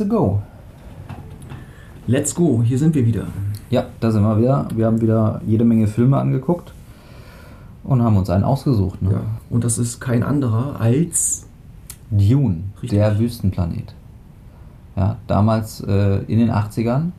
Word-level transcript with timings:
to 0.00 0.06
go. 0.06 0.42
Let's 2.06 2.34
go, 2.34 2.62
hier 2.62 2.78
sind 2.78 2.94
wir 2.94 3.06
wieder. 3.06 3.26
Ja, 3.70 3.86
da 4.00 4.10
sind 4.10 4.22
wir 4.22 4.38
wieder. 4.38 4.66
Wir 4.74 4.86
haben 4.86 5.00
wieder 5.00 5.40
jede 5.46 5.64
Menge 5.64 5.86
Filme 5.86 6.16
angeguckt 6.18 6.72
und 7.84 8.02
haben 8.02 8.16
uns 8.16 8.30
einen 8.30 8.44
ausgesucht. 8.44 9.00
Ne? 9.02 9.12
Ja. 9.12 9.20
Und 9.48 9.62
das 9.64 9.78
ist 9.78 10.00
kein 10.00 10.22
anderer 10.22 10.80
als 10.80 11.46
Dune, 12.10 12.64
Richtig. 12.82 12.98
der 12.98 13.18
Wüstenplanet. 13.18 13.94
Ja, 14.96 15.16
damals 15.28 15.80
äh, 15.82 16.18
in 16.24 16.40
den 16.40 16.50
80ern 16.50 17.10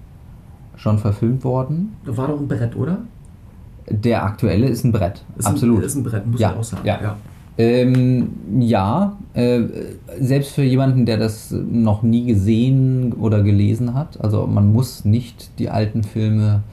schon 0.76 0.98
verfilmt 0.98 1.44
worden. 1.44 1.96
war 2.04 2.28
doch 2.28 2.40
ein 2.40 2.48
Brett, 2.48 2.76
oder? 2.76 2.98
Der 3.90 4.24
aktuelle 4.26 4.68
ist 4.68 4.84
ein 4.84 4.92
Brett. 4.92 5.24
Ist 5.38 5.48
Absolut. 5.48 5.80
Ein, 5.80 5.84
ist 5.86 5.96
ein 5.96 6.04
Brett, 6.04 6.28
muss 6.28 6.40
Ja, 6.40 6.52
ich 6.52 6.58
auch 6.58 6.64
sagen. 6.64 6.86
ja. 6.86 7.16
Ähm, 7.62 8.30
ja, 8.60 9.18
äh, 9.34 9.62
selbst 10.20 10.54
für 10.54 10.64
jemanden, 10.64 11.06
der 11.06 11.18
das 11.18 11.52
noch 11.52 12.02
nie 12.02 12.26
gesehen 12.26 13.14
oder 13.14 13.44
gelesen 13.44 13.94
hat, 13.94 14.20
also 14.24 14.48
man 14.48 14.72
muss 14.74 15.06
nicht 15.06 15.52
die 15.60 15.70
alten 15.70 16.04
Filme 16.04 16.64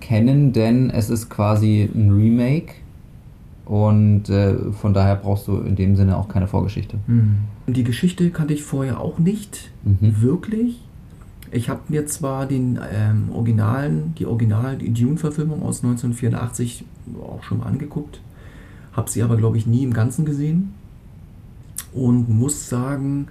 kennen, 0.00 0.52
denn 0.52 0.90
es 0.90 1.08
ist 1.08 1.30
quasi 1.30 1.88
ein 1.94 2.10
Remake 2.10 2.74
und 3.64 4.28
äh, 4.28 4.54
von 4.72 4.92
daher 4.92 5.16
brauchst 5.16 5.48
du 5.48 5.58
in 5.58 5.76
dem 5.76 5.96
Sinne 5.96 6.16
auch 6.18 6.28
keine 6.28 6.46
Vorgeschichte. 6.46 6.98
Hm. 7.06 7.36
Die 7.66 7.84
Geschichte 7.84 8.28
kannte 8.30 8.52
ich 8.52 8.62
vorher 8.62 9.00
auch 9.00 9.18
nicht 9.18 9.70
Mhm. 9.84 10.20
wirklich. 10.20 10.80
Ich 11.52 11.68
habe 11.68 11.80
mir 11.88 12.04
zwar 12.06 12.46
den 12.46 12.78
ähm, 12.92 13.30
Originalen, 13.32 14.14
die 14.18 14.26
Original 14.26 14.76
Dune-Verfilmung 14.76 15.62
aus 15.62 15.84
1984 15.84 16.84
auch 17.22 17.42
schon 17.44 17.58
mal 17.58 17.66
angeguckt, 17.66 18.20
habe 18.96 19.10
sie 19.10 19.22
aber 19.22 19.36
glaube 19.36 19.56
ich 19.58 19.66
nie 19.66 19.82
im 19.82 19.92
Ganzen 19.92 20.24
gesehen 20.24 20.74
und 21.92 22.28
muss 22.28 22.68
sagen, 22.68 23.28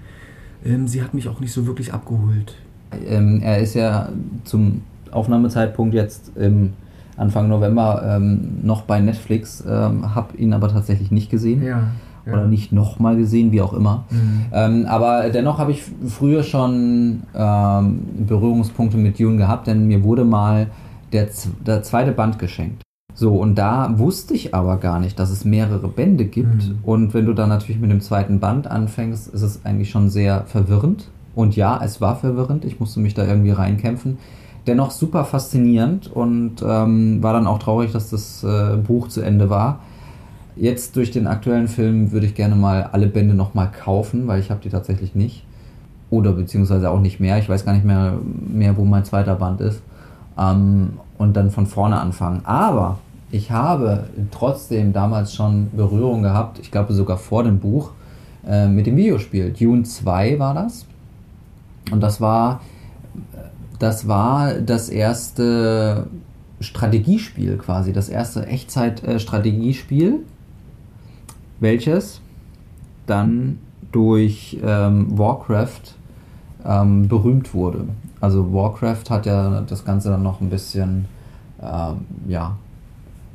ähm, 0.66 0.88
sie 0.88 1.02
hat 1.03 1.14
mich 1.14 1.28
auch 1.28 1.39
nicht 1.39 1.52
so 1.53 1.66
wirklich 1.66 1.94
abgeholt. 1.94 2.55
Ähm, 3.08 3.42
er 3.42 3.59
ist 3.59 3.73
ja 3.73 4.09
zum 4.44 4.81
Aufnahmezeitpunkt 5.11 5.94
jetzt 5.94 6.31
im 6.38 6.73
Anfang 7.17 7.47
November 7.47 8.03
ähm, 8.17 8.59
noch 8.64 8.83
bei 8.83 9.00
Netflix, 9.00 9.64
ähm, 9.67 10.16
habe 10.16 10.36
ihn 10.38 10.53
aber 10.53 10.70
tatsächlich 10.70 11.11
nicht 11.11 11.30
gesehen 11.30 11.64
Ja. 11.64 11.92
oder 12.25 12.48
nicht 12.48 12.72
nochmal 12.72 13.16
gesehen, 13.17 13.52
wie 13.52 13.61
auch 13.61 13.73
immer. 13.73 14.05
Mhm. 14.09 14.45
Ähm, 14.52 14.86
aber 14.88 15.30
dennoch 15.30 15.59
habe 15.59 15.72
ich 15.72 15.83
früher 16.08 16.44
schon 16.44 17.23
ähm, 17.36 18.00
Berührungspunkte 18.27 18.98
mit 18.98 19.20
Dune 19.20 19.38
gehabt, 19.38 19.67
denn 19.67 19.88
mir 19.88 20.03
wurde 20.03 20.23
mal 20.25 20.67
der, 21.11 21.27
der 21.66 21.83
zweite 21.83 22.11
Band 22.11 22.39
geschenkt. 22.39 22.81
So, 23.23 23.35
und 23.35 23.55
da 23.55 23.99
wusste 23.99 24.33
ich 24.33 24.53
aber 24.53 24.75
gar 24.75 24.99
nicht, 24.99 25.17
dass 25.17 25.29
es 25.29 25.45
mehrere 25.45 25.88
Bände 25.88 26.25
gibt. 26.25 26.67
Mhm. 26.67 26.79
Und 26.83 27.13
wenn 27.13 27.25
du 27.25 27.31
dann 27.31 27.47
natürlich 27.47 27.80
mit 27.80 27.89
dem 27.89 28.02
zweiten 28.02 28.41
Band 28.41 28.67
anfängst, 28.67 29.30
ist 29.30 29.41
es 29.41 29.61
eigentlich 29.63 29.91
schon 29.91 30.09
sehr 30.09 30.43
verwirrend. 30.45 31.07
Und 31.33 31.55
ja, 31.55 31.80
es 31.81 32.02
war 32.02 32.17
verwirrend. 32.17 32.65
Ich 32.65 32.81
musste 32.81 32.99
mich 32.99 33.13
da 33.13 33.25
irgendwie 33.25 33.52
reinkämpfen. 33.52 34.17
Dennoch 34.67 34.91
super 34.91 35.23
faszinierend 35.23 36.11
und 36.11 36.55
ähm, 36.67 37.23
war 37.23 37.31
dann 37.31 37.47
auch 37.47 37.59
traurig, 37.59 37.93
dass 37.93 38.09
das 38.09 38.43
äh, 38.43 38.75
Buch 38.75 39.07
zu 39.07 39.21
Ende 39.21 39.49
war. 39.49 39.80
Jetzt 40.58 40.97
durch 40.97 41.11
den 41.11 41.25
aktuellen 41.25 41.69
Film 41.69 42.11
würde 42.11 42.25
ich 42.25 42.35
gerne 42.35 42.55
mal 42.55 42.89
alle 42.91 43.08
Bände 43.08 43.35
nochmal 43.35 43.71
kaufen, 43.71 44.27
weil 44.27 44.41
ich 44.41 44.52
habe 44.52 44.59
die 44.61 44.69
tatsächlich 44.69 45.15
nicht. 45.15 45.45
Oder 46.09 46.33
beziehungsweise 46.33 46.91
auch 46.91 46.99
nicht 46.99 47.21
mehr. 47.21 47.37
Ich 47.37 47.47
weiß 47.47 47.63
gar 47.63 47.71
nicht 47.71 47.85
mehr, 47.85 48.17
mehr 48.21 48.75
wo 48.75 48.83
mein 48.83 49.05
zweiter 49.05 49.35
Band 49.35 49.61
ist. 49.61 49.81
Ähm, 50.37 50.99
und 51.17 51.37
dann 51.37 51.52
von 51.52 51.67
vorne 51.67 52.02
anfangen. 52.02 52.41
Aber 52.43 52.97
ich 53.34 53.50
habe 53.50 54.06
trotzdem 54.30 54.94
damals 54.94 55.34
schon 55.34 55.72
Berührung 55.76 56.22
gehabt, 56.22 56.60
ich 56.60 56.70
glaube 56.70 56.94
sogar 56.94 57.17
vor 57.17 57.44
dem 57.44 57.60
Buch, 57.60 57.92
äh, 58.45 58.67
mit 58.67 58.86
dem 58.86 58.95
Videospiel. 58.95 59.52
Dune 59.52 59.83
2 59.83 60.38
war 60.38 60.54
das. 60.54 60.86
Und 61.92 62.02
das 62.02 62.22
war 62.22 62.61
das 63.80 64.08
war 64.08 64.54
das 64.54 64.88
erste 64.88 66.08
Strategiespiel 66.60 67.58
quasi, 67.58 67.92
das 67.92 68.08
erste 68.08 68.45
Echtzeit-Strategiespiel, 68.45 70.20
welches 71.60 72.22
dann 73.08 73.58
durch 73.92 74.58
ähm, 74.64 75.17
Warcraft 75.17 75.95
ähm, 76.66 77.08
berühmt 77.08 77.54
wurde. 77.54 77.88
Also 78.22 78.54
Warcraft 78.54 79.10
hat 79.10 79.26
ja 79.26 79.61
das 79.61 79.83
Ganze 79.83 80.10
dann 80.10 80.23
noch 80.23 80.39
ein 80.39 80.49
bisschen 80.49 81.05
ähm, 81.61 82.05
ja, 82.27 82.55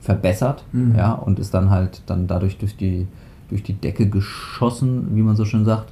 verbessert 0.00 0.64
Mhm. 0.72 0.94
ja, 0.96 1.12
und 1.12 1.38
ist 1.38 1.54
dann 1.54 1.70
halt 1.70 2.02
dann 2.06 2.26
dadurch 2.26 2.58
durch 2.58 2.76
die, 2.76 3.06
durch 3.48 3.62
die 3.62 3.74
Decke 3.74 4.08
geschossen, 4.08 5.08
wie 5.14 5.22
man 5.22 5.36
so 5.36 5.44
schön 5.44 5.64
sagt. 5.64 5.90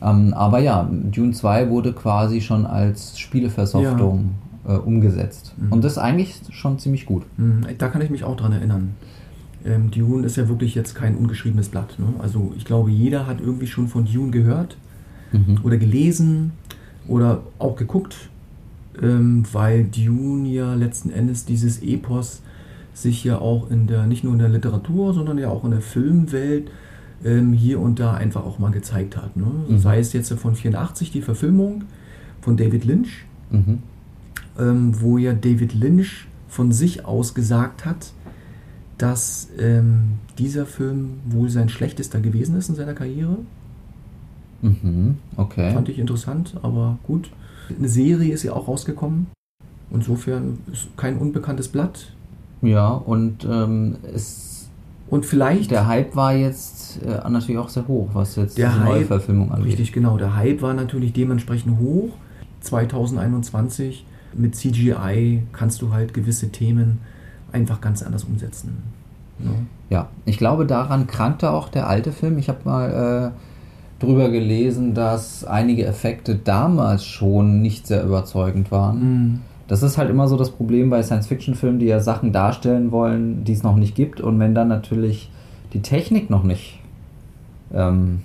Ähm, 0.00 0.34
aber 0.34 0.58
ja, 0.58 0.88
Dune 0.90 1.32
2 1.32 1.68
wurde 1.70 1.92
quasi 1.92 2.40
schon 2.40 2.66
als 2.66 3.18
Spieleversoftung 3.18 4.30
äh, 4.66 4.72
umgesetzt. 4.74 5.54
Mhm. 5.58 5.72
Und 5.72 5.84
das 5.84 5.92
ist 5.92 5.98
eigentlich 5.98 6.40
schon 6.50 6.78
ziemlich 6.78 7.06
gut. 7.06 7.22
Mhm, 7.36 7.66
Da 7.78 7.88
kann 7.88 8.02
ich 8.02 8.10
mich 8.10 8.24
auch 8.24 8.36
dran 8.36 8.52
erinnern. 8.52 8.94
Ähm, 9.64 9.90
Dune 9.92 10.26
ist 10.26 10.36
ja 10.36 10.48
wirklich 10.48 10.74
jetzt 10.74 10.94
kein 10.96 11.16
ungeschriebenes 11.16 11.68
Blatt. 11.68 11.96
Ne? 11.98 12.06
Also 12.18 12.52
ich 12.56 12.64
glaube, 12.64 12.90
jeder 12.90 13.26
hat 13.28 13.40
irgendwie 13.40 13.68
schon 13.68 13.86
von 13.88 14.04
Dune 14.06 14.30
gehört 14.30 14.76
Mhm. 15.32 15.58
oder 15.62 15.76
gelesen 15.78 16.52
oder 17.08 17.40
auch 17.58 17.76
geguckt, 17.76 18.28
ähm, 19.00 19.44
weil 19.52 19.84
Dune 19.84 20.48
ja 20.48 20.74
letzten 20.74 21.10
Endes 21.10 21.44
dieses 21.44 21.80
Epos 21.82 22.42
sich 22.94 23.24
ja 23.24 23.38
auch 23.38 23.70
in 23.70 23.86
der, 23.86 24.06
nicht 24.06 24.24
nur 24.24 24.32
in 24.34 24.38
der 24.38 24.48
Literatur, 24.48 25.14
sondern 25.14 25.38
ja 25.38 25.48
auch 25.48 25.64
in 25.64 25.70
der 25.70 25.80
Filmwelt 25.80 26.70
ähm, 27.24 27.52
hier 27.52 27.80
und 27.80 27.98
da 28.00 28.14
einfach 28.14 28.44
auch 28.44 28.58
mal 28.58 28.70
gezeigt 28.70 29.16
hat. 29.16 29.36
Ne? 29.36 29.46
Mhm. 29.68 29.78
Sei 29.78 29.98
es 29.98 30.12
jetzt 30.12 30.32
von 30.34 30.54
84 30.54 31.10
die 31.10 31.22
Verfilmung 31.22 31.84
von 32.40 32.56
David 32.56 32.84
Lynch, 32.84 33.24
Mhm. 33.50 33.78
ähm, 34.58 35.00
wo 35.00 35.18
ja 35.18 35.32
David 35.32 35.74
Lynch 35.74 36.26
von 36.48 36.72
sich 36.72 37.04
aus 37.04 37.34
gesagt 37.34 37.84
hat, 37.84 38.12
dass 38.98 39.48
ähm, 39.58 40.18
dieser 40.38 40.66
Film 40.66 41.14
wohl 41.26 41.48
sein 41.50 41.68
schlechtester 41.68 42.20
gewesen 42.20 42.56
ist 42.56 42.68
in 42.68 42.74
seiner 42.74 42.94
Karriere. 42.94 43.38
Mhm. 44.60 45.16
Okay. 45.36 45.72
Fand 45.72 45.88
ich 45.88 45.98
interessant, 45.98 46.54
aber 46.62 46.98
gut. 47.02 47.30
Eine 47.76 47.88
Serie 47.88 48.32
ist 48.32 48.42
ja 48.42 48.52
auch 48.52 48.68
rausgekommen. 48.68 49.26
Insofern 49.90 50.58
ist 50.72 50.88
kein 50.96 51.18
unbekanntes 51.18 51.68
Blatt. 51.68 52.12
Ja, 52.62 52.90
und 52.90 53.44
ähm, 53.44 53.96
es, 54.14 54.68
Und 55.10 55.26
vielleicht 55.26 55.70
der 55.72 55.86
Hype 55.88 56.14
war 56.16 56.32
jetzt 56.34 57.00
äh, 57.02 57.28
natürlich 57.28 57.58
auch 57.58 57.68
sehr 57.68 57.86
hoch, 57.88 58.08
was 58.12 58.36
jetzt 58.36 58.56
Hype- 58.58 58.84
Neuverfilmung 58.84 59.50
angeht. 59.52 59.72
Richtig, 59.72 59.92
genau. 59.92 60.16
Der 60.16 60.36
Hype 60.36 60.62
war 60.62 60.72
natürlich 60.74 61.12
dementsprechend 61.12 61.78
hoch. 61.78 62.10
2021 62.60 64.04
mit 64.34 64.54
CGI 64.54 65.42
kannst 65.52 65.82
du 65.82 65.92
halt 65.92 66.14
gewisse 66.14 66.50
Themen 66.50 67.00
einfach 67.52 67.80
ganz 67.80 68.02
anders 68.02 68.24
umsetzen. 68.24 68.82
Ne? 69.38 69.50
Ja, 69.90 70.08
ich 70.24 70.38
glaube, 70.38 70.64
daran 70.64 71.06
krankte 71.06 71.50
auch 71.50 71.68
der 71.68 71.88
alte 71.88 72.12
Film. 72.12 72.38
Ich 72.38 72.48
habe 72.48 72.60
mal 72.64 73.32
äh, 74.00 74.04
drüber 74.04 74.30
gelesen, 74.30 74.94
dass 74.94 75.44
einige 75.44 75.84
Effekte 75.84 76.36
damals 76.36 77.04
schon 77.04 77.60
nicht 77.60 77.86
sehr 77.86 78.04
überzeugend 78.04 78.70
waren. 78.70 78.98
Mhm. 79.00 79.40
Das 79.72 79.82
ist 79.82 79.96
halt 79.96 80.10
immer 80.10 80.28
so 80.28 80.36
das 80.36 80.50
Problem 80.50 80.90
bei 80.90 81.02
Science-Fiction-Filmen, 81.02 81.78
die 81.78 81.86
ja 81.86 81.98
Sachen 81.98 82.30
darstellen 82.30 82.92
wollen, 82.92 83.42
die 83.44 83.54
es 83.54 83.62
noch 83.62 83.74
nicht 83.74 83.94
gibt. 83.94 84.20
Und 84.20 84.38
wenn 84.38 84.54
dann 84.54 84.68
natürlich 84.68 85.30
die 85.72 85.80
Technik 85.80 86.28
noch 86.28 86.42
nicht 86.42 86.78
ähm, 87.72 88.20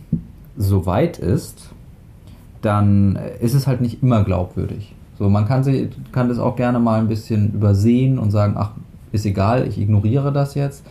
so 0.58 0.86
weit 0.86 1.20
ist, 1.20 1.70
dann 2.62 3.18
ist 3.40 3.54
es 3.54 3.66
halt 3.66 3.80
nicht 3.80 4.04
immer 4.04 4.26
glaubwürdig. 4.26 4.94
So, 5.18 5.30
man 5.30 5.48
kann, 5.48 5.64
sie, 5.64 5.90
kann 6.12 6.28
das 6.28 6.38
auch 6.38 6.58
gerne 6.58 6.80
mal 6.80 7.00
ein 7.00 7.08
bisschen 7.08 7.54
übersehen 7.54 8.20
und 8.20 8.32
sagen, 8.32 8.56
ach, 8.58 8.72
ist 9.14 9.26
egal, 9.26 9.66
ich 9.70 9.80
ignoriere 9.80 10.34
das 10.34 10.54
jetzt. 10.54 10.84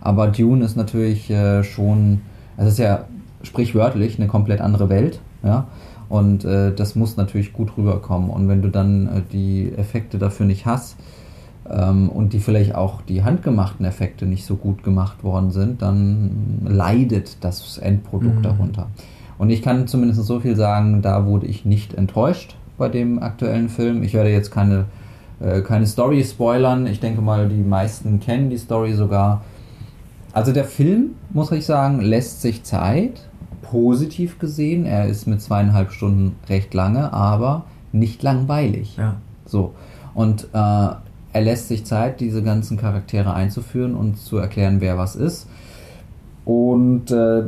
Aber 0.00 0.28
Dune 0.28 0.64
ist 0.64 0.76
natürlich 0.76 1.28
äh, 1.28 1.64
schon, 1.64 2.20
es 2.56 2.68
ist 2.68 2.78
ja 2.78 3.06
sprichwörtlich 3.42 4.20
eine 4.20 4.28
komplett 4.28 4.60
andere 4.60 4.88
Welt, 4.88 5.18
ja. 5.42 5.66
Und 6.08 6.44
äh, 6.44 6.72
das 6.74 6.94
muss 6.94 7.16
natürlich 7.16 7.52
gut 7.52 7.76
rüberkommen. 7.76 8.30
Und 8.30 8.48
wenn 8.48 8.62
du 8.62 8.68
dann 8.68 9.06
äh, 9.06 9.20
die 9.32 9.72
Effekte 9.76 10.18
dafür 10.18 10.46
nicht 10.46 10.66
hast 10.66 10.96
ähm, 11.68 12.08
und 12.08 12.32
die 12.32 12.40
vielleicht 12.40 12.74
auch 12.74 13.00
die 13.02 13.24
handgemachten 13.24 13.84
Effekte 13.86 14.26
nicht 14.26 14.44
so 14.44 14.56
gut 14.56 14.82
gemacht 14.84 15.24
worden 15.24 15.50
sind, 15.50 15.82
dann 15.82 16.60
leidet 16.66 17.38
das 17.42 17.78
Endprodukt 17.78 18.36
Mhm. 18.38 18.42
darunter. 18.42 18.86
Und 19.38 19.50
ich 19.50 19.62
kann 19.62 19.86
zumindest 19.86 20.22
so 20.24 20.40
viel 20.40 20.56
sagen, 20.56 21.02
da 21.02 21.26
wurde 21.26 21.46
ich 21.46 21.64
nicht 21.64 21.94
enttäuscht 21.94 22.56
bei 22.78 22.88
dem 22.88 23.20
aktuellen 23.22 23.68
Film. 23.68 24.02
Ich 24.02 24.14
werde 24.14 24.30
jetzt 24.30 24.50
keine, 24.50 24.84
äh, 25.40 25.60
keine 25.62 25.86
Story 25.86 26.22
spoilern. 26.22 26.86
Ich 26.86 27.00
denke 27.00 27.20
mal, 27.20 27.48
die 27.48 27.62
meisten 27.62 28.20
kennen 28.20 28.50
die 28.50 28.58
Story 28.58 28.92
sogar. 28.92 29.42
Also 30.32 30.52
der 30.52 30.64
Film, 30.64 31.12
muss 31.30 31.50
ich 31.52 31.64
sagen, 31.64 32.00
lässt 32.00 32.42
sich 32.42 32.62
Zeit, 32.64 33.28
positiv 33.74 34.38
gesehen. 34.38 34.86
Er 34.86 35.08
ist 35.08 35.26
mit 35.26 35.42
zweieinhalb 35.42 35.90
Stunden 35.90 36.36
recht 36.48 36.72
lange, 36.74 37.12
aber 37.12 37.64
nicht 37.90 38.22
langweilig. 38.22 38.96
Ja. 38.96 39.16
So. 39.46 39.74
Und 40.14 40.44
äh, 40.52 40.56
er 40.56 41.40
lässt 41.42 41.66
sich 41.66 41.84
Zeit, 41.84 42.20
diese 42.20 42.44
ganzen 42.44 42.76
Charaktere 42.76 43.34
einzuführen 43.34 43.96
und 43.96 44.16
zu 44.16 44.36
erklären, 44.36 44.80
wer 44.80 44.96
was 44.96 45.16
ist. 45.16 45.48
Und 46.44 47.10
äh, 47.10 47.42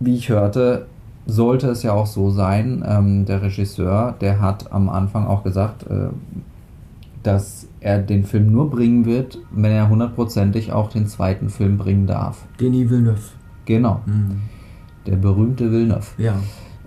wie 0.00 0.16
ich 0.16 0.28
hörte, 0.28 0.84
sollte 1.24 1.68
es 1.68 1.82
ja 1.82 1.92
auch 1.94 2.06
so 2.06 2.28
sein, 2.28 2.84
ähm, 2.86 3.24
der 3.24 3.40
Regisseur, 3.40 4.14
der 4.20 4.38
hat 4.38 4.70
am 4.70 4.90
Anfang 4.90 5.26
auch 5.26 5.44
gesagt, 5.44 5.86
äh, 5.88 6.08
dass 7.22 7.68
er 7.80 8.00
den 8.00 8.24
Film 8.24 8.52
nur 8.52 8.68
bringen 8.68 9.06
wird, 9.06 9.38
wenn 9.50 9.72
er 9.72 9.88
hundertprozentig 9.88 10.72
auch 10.72 10.90
den 10.90 11.06
zweiten 11.06 11.48
Film 11.48 11.78
bringen 11.78 12.06
darf. 12.06 12.44
Denis 12.60 12.90
Villeneuve. 12.90 13.30
Genau. 13.64 14.02
Mhm. 14.04 14.42
Der 15.06 15.16
berühmte 15.16 15.70
Villeneuve. 15.70 16.06
Ja. 16.18 16.34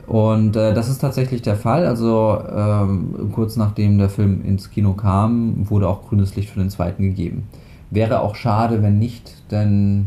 Und 0.08 0.56
äh, 0.56 0.74
das 0.74 0.90
ist 0.90 1.00
tatsächlich 1.00 1.42
der 1.42 1.56
Fall. 1.56 1.86
Also 1.86 2.40
ähm, 2.56 3.32
kurz 3.34 3.56
nachdem 3.56 3.98
der 3.98 4.10
Film 4.10 4.44
ins 4.46 4.70
Kino 4.70 4.94
kam, 4.94 5.70
wurde 5.70 5.88
auch 5.88 6.08
grünes 6.08 6.36
Licht 6.36 6.50
für 6.50 6.60
den 6.60 6.70
zweiten 6.70 7.04
gegeben. 7.04 7.48
Wäre 7.90 8.22
auch 8.22 8.36
schade, 8.36 8.82
wenn 8.84 9.00
nicht, 9.00 9.34
denn 9.52 10.06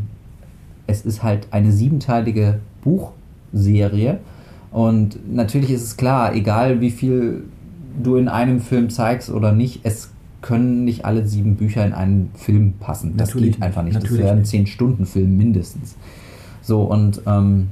es 0.86 1.04
ist 1.04 1.22
halt 1.22 1.48
eine 1.50 1.72
siebenteilige 1.72 2.60
Buchserie. 2.82 4.18
Und 4.70 5.34
natürlich 5.34 5.70
ist 5.70 5.82
es 5.82 5.96
klar, 5.96 6.34
egal 6.34 6.80
wie 6.80 6.90
viel 6.90 7.44
du 8.02 8.16
in 8.16 8.28
einem 8.28 8.60
Film 8.60 8.90
zeigst 8.90 9.30
oder 9.30 9.52
nicht, 9.52 9.80
es 9.82 10.10
können 10.40 10.84
nicht 10.84 11.04
alle 11.04 11.26
sieben 11.26 11.56
Bücher 11.56 11.84
in 11.84 11.92
einen 11.92 12.30
Film 12.34 12.74
passen. 12.78 13.16
Das 13.16 13.30
Natürlich 13.30 13.54
geht 13.54 13.62
einfach 13.62 13.82
nicht. 13.82 13.96
Das 13.96 14.16
wäre 14.16 14.30
ein 14.30 14.38
nicht. 14.38 14.50
zehn 14.50 14.66
Stunden 14.66 15.04
Film 15.04 15.36
mindestens. 15.36 15.96
So 16.62 16.82
und 16.82 17.22
ähm, 17.26 17.68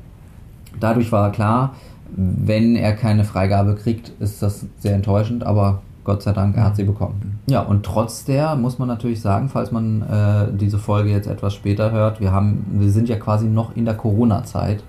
dadurch 0.80 1.12
war 1.12 1.32
klar, 1.32 1.74
wenn 2.14 2.76
er 2.76 2.92
keine 2.94 3.24
Freigabe 3.24 3.74
kriegt, 3.74 4.12
ist 4.20 4.42
das 4.42 4.66
sehr 4.78 4.94
enttäuschend, 4.94 5.44
aber 5.44 5.82
Gott 6.04 6.22
sei 6.22 6.32
Dank, 6.32 6.56
er 6.56 6.64
hat 6.64 6.76
sie 6.76 6.84
bekommen. 6.84 7.40
Ja, 7.48 7.62
und 7.62 7.84
trotz 7.84 8.24
der 8.24 8.54
muss 8.54 8.78
man 8.78 8.86
natürlich 8.86 9.20
sagen, 9.20 9.48
falls 9.48 9.72
man 9.72 10.02
äh, 10.02 10.56
diese 10.56 10.78
Folge 10.78 11.10
jetzt 11.10 11.26
etwas 11.26 11.52
später 11.54 11.90
hört, 11.90 12.20
wir 12.20 12.30
haben, 12.30 12.64
wir 12.70 12.90
sind 12.90 13.08
ja 13.08 13.16
quasi 13.16 13.46
noch 13.46 13.74
in 13.74 13.84
der 13.84 13.94
Corona-Zeit 13.94 14.84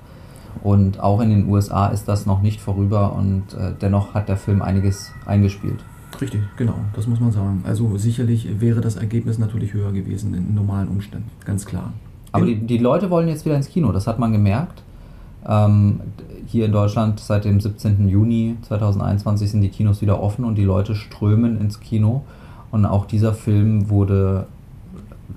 und 0.63 0.99
auch 0.99 1.19
in 1.19 1.31
den 1.31 1.49
USA 1.49 1.87
ist 1.87 2.07
das 2.07 2.27
noch 2.27 2.41
nicht 2.41 2.61
vorüber 2.61 3.13
und 3.13 3.53
äh, 3.55 3.71
dennoch 3.81 4.13
hat 4.13 4.29
der 4.29 4.37
Film 4.37 4.61
einiges 4.61 5.11
eingespielt. 5.25 5.79
Richtig, 6.21 6.41
genau, 6.55 6.75
das 6.95 7.07
muss 7.07 7.19
man 7.19 7.31
sagen. 7.31 7.63
Also 7.65 7.97
sicherlich 7.97 8.61
wäre 8.61 8.81
das 8.81 8.95
Ergebnis 8.95 9.39
natürlich 9.39 9.73
höher 9.73 9.91
gewesen 9.91 10.35
in 10.35 10.53
normalen 10.53 10.87
Umständen, 10.87 11.29
ganz 11.45 11.65
klar. 11.65 11.93
Aber 12.31 12.45
die, 12.45 12.55
die 12.55 12.77
Leute 12.77 13.09
wollen 13.09 13.27
jetzt 13.27 13.45
wieder 13.45 13.55
ins 13.55 13.69
Kino, 13.69 13.91
das 13.91 14.05
hat 14.05 14.19
man 14.19 14.31
gemerkt. 14.31 14.83
Ähm, 15.47 16.01
hier 16.45 16.65
in 16.65 16.71
Deutschland 16.71 17.19
seit 17.19 17.45
dem 17.45 17.59
17. 17.59 18.07
Juni 18.09 18.57
2021 18.63 19.51
sind 19.51 19.61
die 19.61 19.69
Kinos 19.69 20.01
wieder 20.01 20.21
offen 20.21 20.45
und 20.45 20.55
die 20.55 20.63
Leute 20.63 20.95
strömen 20.95 21.59
ins 21.59 21.79
Kino. 21.79 22.23
Und 22.71 22.85
auch 22.85 23.05
dieser 23.05 23.33
Film 23.33 23.89
wurde 23.89 24.47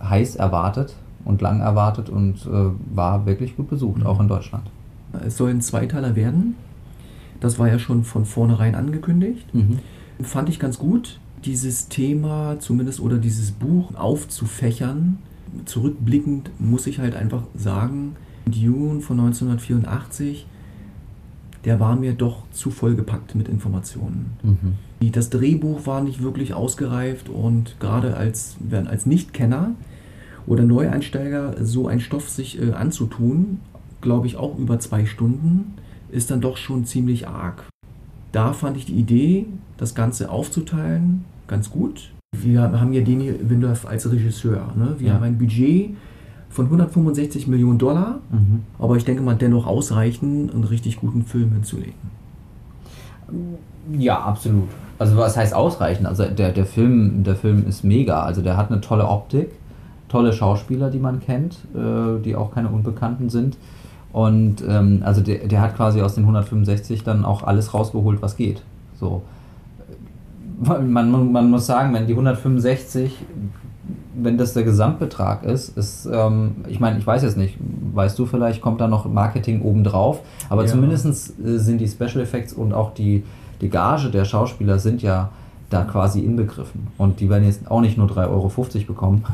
heiß 0.02 0.36
erwartet 0.36 0.94
und 1.24 1.42
lang 1.42 1.60
erwartet 1.60 2.08
und 2.08 2.46
äh, 2.46 2.70
war 2.94 3.26
wirklich 3.26 3.56
gut 3.56 3.68
besucht, 3.70 4.00
Mhm. 4.00 4.06
auch 4.06 4.20
in 4.20 4.28
Deutschland. 4.28 4.64
Es 5.26 5.36
soll 5.36 5.50
ein 5.50 5.60
Zweiteiler 5.60 6.14
werden. 6.16 6.54
Das 7.40 7.58
war 7.58 7.68
ja 7.68 7.78
schon 7.78 8.04
von 8.04 8.24
vornherein 8.24 8.74
angekündigt. 8.74 9.46
Fand 10.22 10.48
ich 10.48 10.58
ganz 10.60 10.78
gut, 10.78 11.18
dieses 11.44 11.88
Thema 11.88 12.58
zumindest 12.60 13.00
oder 13.00 13.16
dieses 13.18 13.50
Buch 13.50 13.94
aufzufächern. 13.96 15.18
Zurückblickend 15.64 16.50
muss 16.60 16.86
ich 16.86 16.98
halt 17.00 17.16
einfach 17.16 17.42
sagen, 17.54 18.14
Dune 18.50 19.00
von 19.00 19.18
1984, 19.20 20.46
der 21.64 21.78
war 21.80 21.96
mir 21.96 22.12
doch 22.14 22.44
zu 22.52 22.70
vollgepackt 22.70 23.34
mit 23.34 23.48
Informationen. 23.48 24.30
Mhm. 24.42 25.10
Das 25.12 25.30
Drehbuch 25.30 25.86
war 25.86 26.02
nicht 26.02 26.22
wirklich 26.22 26.54
ausgereift 26.54 27.28
und 27.28 27.76
gerade 27.80 28.16
als, 28.16 28.56
als 28.86 29.06
Nichtkenner 29.06 29.72
oder 30.46 30.64
Neueinsteiger 30.64 31.54
so 31.64 31.86
einen 31.88 32.00
Stoff 32.00 32.28
sich 32.28 32.60
äh, 32.60 32.72
anzutun, 32.72 33.60
glaube 34.00 34.26
ich 34.26 34.36
auch 34.36 34.58
über 34.58 34.78
zwei 34.78 35.04
Stunden, 35.06 35.74
ist 36.10 36.30
dann 36.30 36.40
doch 36.40 36.56
schon 36.56 36.84
ziemlich 36.84 37.28
arg. 37.28 37.64
Da 38.32 38.52
fand 38.52 38.76
ich 38.76 38.86
die 38.86 38.94
Idee, 38.94 39.46
das 39.76 39.94
Ganze 39.94 40.30
aufzuteilen, 40.30 41.24
ganz 41.46 41.70
gut. 41.70 42.12
Wir 42.36 42.62
haben 42.62 42.92
ja 42.92 43.02
Denis 43.02 43.34
Villeneuve 43.42 43.88
als 43.88 44.10
Regisseur. 44.10 44.72
Ne? 44.76 44.94
Wir 44.98 45.08
Ja. 45.08 45.14
haben 45.14 45.24
ein 45.24 45.38
Budget 45.38 45.90
von 46.50 46.66
165 46.66 47.46
Millionen 47.46 47.78
Dollar, 47.78 48.18
Mhm. 48.30 48.62
aber 48.78 48.96
ich 48.96 49.04
denke 49.04 49.22
mal 49.22 49.36
dennoch 49.36 49.66
ausreichen, 49.66 50.50
einen 50.52 50.64
richtig 50.64 50.96
guten 51.00 51.24
Film 51.24 51.52
hinzulegen. 51.52 51.94
Ja, 53.98 54.20
absolut. 54.20 54.68
Also 54.98 55.16
was 55.16 55.36
heißt 55.36 55.54
ausreichend? 55.54 56.06
Also 56.06 56.24
der, 56.24 56.52
der, 56.52 56.66
Film, 56.66 57.24
der 57.24 57.36
Film 57.36 57.66
ist 57.66 57.84
mega. 57.84 58.22
Also 58.22 58.42
der 58.42 58.56
hat 58.56 58.70
eine 58.70 58.80
tolle 58.80 59.06
Optik, 59.08 59.50
tolle 60.08 60.32
Schauspieler, 60.32 60.90
die 60.90 60.98
man 60.98 61.20
kennt, 61.20 61.54
äh, 61.74 62.20
die 62.22 62.36
auch 62.36 62.52
keine 62.52 62.68
Unbekannten 62.68 63.30
sind. 63.30 63.56
Und 64.12 64.56
ähm, 64.68 65.02
also 65.04 65.20
der, 65.20 65.46
der 65.46 65.60
hat 65.60 65.76
quasi 65.76 66.02
aus 66.02 66.16
den 66.16 66.24
165 66.24 67.04
dann 67.04 67.24
auch 67.24 67.44
alles 67.44 67.72
rausgeholt, 67.72 68.20
was 68.20 68.36
geht. 68.36 68.62
So. 68.98 69.22
Man, 70.62 70.92
man, 70.92 71.32
man 71.32 71.50
muss 71.50 71.64
sagen, 71.66 71.94
wenn 71.94 72.06
die 72.06 72.12
165, 72.12 73.16
wenn 74.14 74.36
das 74.38 74.54
der 74.54 74.64
Gesamtbetrag 74.64 75.44
ist, 75.44 75.76
ist, 75.76 76.08
ähm, 76.12 76.56
ich 76.68 76.80
meine, 76.80 76.98
ich 76.98 77.06
weiß 77.06 77.22
jetzt 77.22 77.36
nicht, 77.36 77.56
weißt 77.94 78.18
du 78.18 78.26
vielleicht, 78.26 78.60
kommt 78.60 78.80
da 78.80 78.88
noch 78.88 79.06
Marketing 79.10 79.62
obendrauf, 79.62 80.20
aber 80.48 80.62
Ja. 80.64 80.68
zumindest 80.68 81.06
äh, 81.06 81.58
sind 81.58 81.80
die 81.80 81.88
Special 81.88 82.20
Effects 82.20 82.52
und 82.52 82.72
auch 82.72 82.92
die, 82.94 83.22
die 83.60 83.68
Gage 83.68 84.10
der 84.10 84.24
Schauspieler 84.24 84.78
sind 84.78 85.02
ja 85.02 85.30
da 85.68 85.84
quasi 85.84 86.20
inbegriffen. 86.20 86.88
Und 86.98 87.20
die 87.20 87.30
werden 87.30 87.44
jetzt 87.44 87.70
auch 87.70 87.80
nicht 87.80 87.96
nur 87.96 88.08
3,50 88.08 88.28
Euro 88.30 88.50
bekommen, 88.88 89.24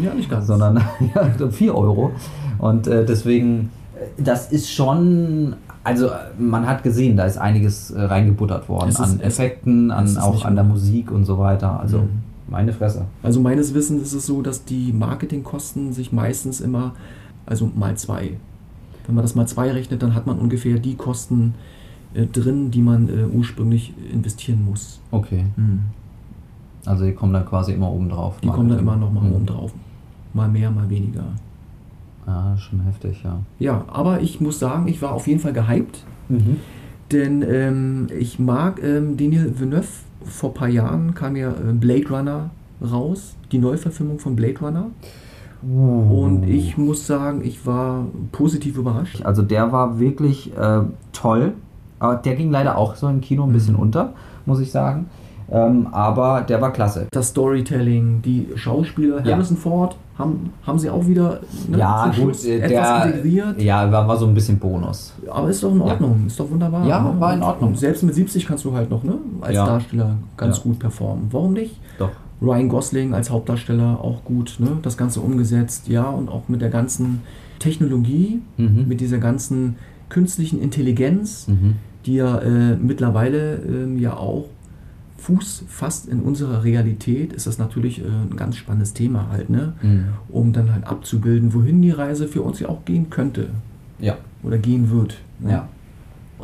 Ja, 0.00 0.14
nicht 0.14 0.30
ganz. 0.30 0.46
sondern 0.46 0.80
ja, 1.14 1.48
4 1.50 1.74
Euro. 1.74 2.12
Und 2.58 2.86
äh, 2.86 3.04
deswegen, 3.04 3.70
äh, 3.96 4.22
das 4.22 4.52
ist 4.52 4.70
schon, 4.72 5.56
also 5.82 6.10
man 6.38 6.68
hat 6.68 6.84
gesehen, 6.84 7.16
da 7.16 7.24
ist 7.24 7.38
einiges 7.38 7.90
äh, 7.90 8.00
reingebuttert 8.02 8.68
worden 8.68 8.90
ist- 8.90 9.00
an 9.00 9.18
Effekten, 9.20 9.90
an 9.90 10.16
auch 10.18 10.44
an 10.44 10.54
der. 10.54 10.62
Musik 10.64 11.10
und 11.10 11.24
so 11.24 11.38
weiter. 11.38 11.80
Also 11.80 11.98
Mhm. 11.98 12.08
Meine 12.50 12.72
Fresse. 12.72 13.06
Also 13.22 13.40
meines 13.40 13.72
Wissens 13.74 14.02
ist 14.02 14.12
es 14.12 14.26
so, 14.26 14.42
dass 14.42 14.64
die 14.64 14.92
Marketingkosten 14.92 15.92
sich 15.92 16.12
meistens 16.12 16.60
immer, 16.60 16.94
also 17.46 17.70
mal 17.74 17.96
zwei. 17.96 18.36
Wenn 19.06 19.14
man 19.14 19.22
das 19.22 19.34
mal 19.34 19.46
zwei 19.46 19.70
rechnet, 19.72 20.02
dann 20.02 20.14
hat 20.14 20.26
man 20.26 20.38
ungefähr 20.38 20.78
die 20.78 20.94
Kosten 20.96 21.54
äh, 22.14 22.26
drin, 22.26 22.70
die 22.70 22.82
man 22.82 23.08
äh, 23.08 23.24
ursprünglich 23.24 23.94
investieren 24.12 24.64
muss. 24.64 25.00
Okay. 25.10 25.44
Also 26.86 27.04
die 27.04 27.12
kommen 27.12 27.32
dann 27.32 27.46
quasi 27.46 27.72
immer 27.72 27.90
oben 27.90 28.08
drauf. 28.08 28.38
Die 28.42 28.48
kommen 28.48 28.68
dann 28.68 28.78
immer 28.78 28.96
noch 28.96 29.12
mal 29.12 29.22
Mhm. 29.22 29.32
oben 29.32 29.46
drauf. 29.46 29.72
Mal 30.34 30.48
mehr, 30.48 30.70
mal 30.70 30.88
weniger. 30.90 31.24
Ja, 32.26 32.56
schon 32.58 32.80
heftig, 32.80 33.22
ja. 33.24 33.40
Ja, 33.58 33.84
aber 33.88 34.20
ich 34.20 34.40
muss 34.40 34.58
sagen, 34.58 34.86
ich 34.88 35.00
war 35.02 35.12
auf 35.12 35.26
jeden 35.26 35.40
Fall 35.40 35.52
gehypt, 35.52 36.04
Mhm. 36.28 36.56
denn 37.10 37.42
ähm, 37.42 38.06
ich 38.18 38.38
mag 38.38 38.80
ähm, 38.82 39.16
Daniel 39.16 39.52
Villeneuve. 39.58 39.86
Vor 40.24 40.50
ein 40.50 40.54
paar 40.54 40.68
Jahren 40.68 41.14
kam 41.14 41.36
ja 41.36 41.50
äh, 41.50 41.72
Blade 41.72 42.08
Runner 42.10 42.50
raus, 42.82 43.34
die 43.52 43.58
Neuverfilmung 43.58 44.18
von 44.18 44.36
Blade 44.36 44.58
Runner. 44.60 44.86
Und 45.62 46.44
ich 46.48 46.78
muss 46.78 47.06
sagen, 47.06 47.42
ich 47.44 47.66
war 47.66 48.06
positiv 48.32 48.78
überrascht. 48.78 49.22
Also 49.24 49.42
der 49.42 49.72
war 49.72 49.98
wirklich 50.00 50.56
äh, 50.56 50.80
toll. 51.12 51.52
Aber 51.98 52.14
der 52.16 52.34
ging 52.34 52.50
leider 52.50 52.78
auch 52.78 52.94
so 52.96 53.08
im 53.08 53.20
Kino 53.20 53.44
ein 53.44 53.52
bisschen 53.52 53.74
Mhm. 53.74 53.80
unter, 53.80 54.12
muss 54.46 54.60
ich 54.60 54.70
sagen. 54.72 55.06
Ähm, 55.50 55.88
aber 55.92 56.40
der 56.42 56.62
war 56.62 56.72
klasse. 56.72 57.08
Das 57.10 57.28
Storytelling, 57.28 58.22
die 58.22 58.48
Schauspieler, 58.54 59.22
Ja. 59.26 59.34
Harrison 59.34 59.56
Ford, 59.58 59.96
haben, 60.20 60.52
haben 60.64 60.78
sie 60.78 60.88
auch 60.90 61.06
wieder 61.06 61.40
ne, 61.68 61.78
ja, 61.78 62.12
gut, 62.16 62.44
äh, 62.44 62.58
etwas 62.60 62.68
der, 62.70 63.06
integriert. 63.06 63.60
ja, 63.62 63.90
war, 63.90 64.06
war 64.06 64.16
so 64.16 64.26
ein 64.26 64.34
bisschen 64.34 64.58
Bonus. 64.58 65.12
Aber 65.28 65.48
ist 65.50 65.62
doch 65.62 65.72
in 65.72 65.80
Ordnung, 65.80 66.24
ist 66.26 66.38
doch 66.38 66.48
wunderbar. 66.50 66.86
Ja, 66.86 67.00
ne? 67.02 67.18
war 67.18 67.32
in 67.34 67.40
Und 67.40 67.46
Ordnung. 67.46 67.74
Selbst 67.74 68.02
mit 68.04 68.14
70 68.14 68.46
kannst 68.46 68.64
du 68.64 68.72
halt 68.74 68.88
noch 68.90 69.02
ne, 69.02 69.14
als 69.40 69.54
Ja. 69.56 69.66
Darsteller 69.66 70.16
ganz 70.36 70.58
Ja. 70.58 70.62
gut 70.62 70.78
performen. 70.78 71.26
Warum 71.32 71.54
nicht? 71.54 71.76
Doch. 71.98 72.10
Ryan 72.42 72.68
Gosling 72.68 73.12
als 73.12 73.30
Hauptdarsteller 73.30 73.98
auch 74.02 74.24
gut, 74.24 74.56
ne? 74.60 74.68
das 74.82 74.96
Ganze 74.96 75.20
umgesetzt, 75.20 75.88
ja, 75.88 76.04
und 76.08 76.28
auch 76.30 76.42
mit 76.48 76.60
der 76.62 76.70
ganzen 76.70 77.20
Technologie, 77.58 78.40
Mhm. 78.56 78.86
mit 78.88 79.00
dieser 79.00 79.18
ganzen 79.18 79.76
künstlichen 80.08 80.60
Intelligenz, 80.60 81.46
Mhm. 81.48 81.74
die 82.06 82.14
ja 82.14 82.38
äh, 82.38 82.76
mittlerweile 82.76 83.56
ähm, 83.56 83.98
ja 83.98 84.16
auch 84.16 84.46
Fuß 85.20 85.64
fasst 85.68 86.08
in 86.08 86.20
unserer 86.20 86.64
Realität, 86.64 87.32
ist 87.32 87.46
das 87.46 87.58
natürlich 87.58 88.00
äh, 88.00 88.08
ein 88.08 88.36
ganz 88.36 88.56
spannendes 88.56 88.94
Thema 88.94 89.26
halt, 89.30 89.50
ne? 89.50 89.74
Mhm. 89.82 90.04
um 90.28 90.52
dann 90.52 90.72
halt 90.72 90.84
abzubilden, 90.86 91.52
wohin 91.54 91.82
die 91.82 91.90
Reise 91.90 92.26
für 92.26 92.42
uns 92.42 92.58
ja 92.60 92.68
auch 92.68 92.84
gehen 92.84 93.10
könnte 93.10 93.50
Ja. 93.98 94.16
oder 94.42 94.58
gehen 94.58 94.90
wird. 94.90 95.16
ne? 95.38 95.50
Ja. 95.52 95.68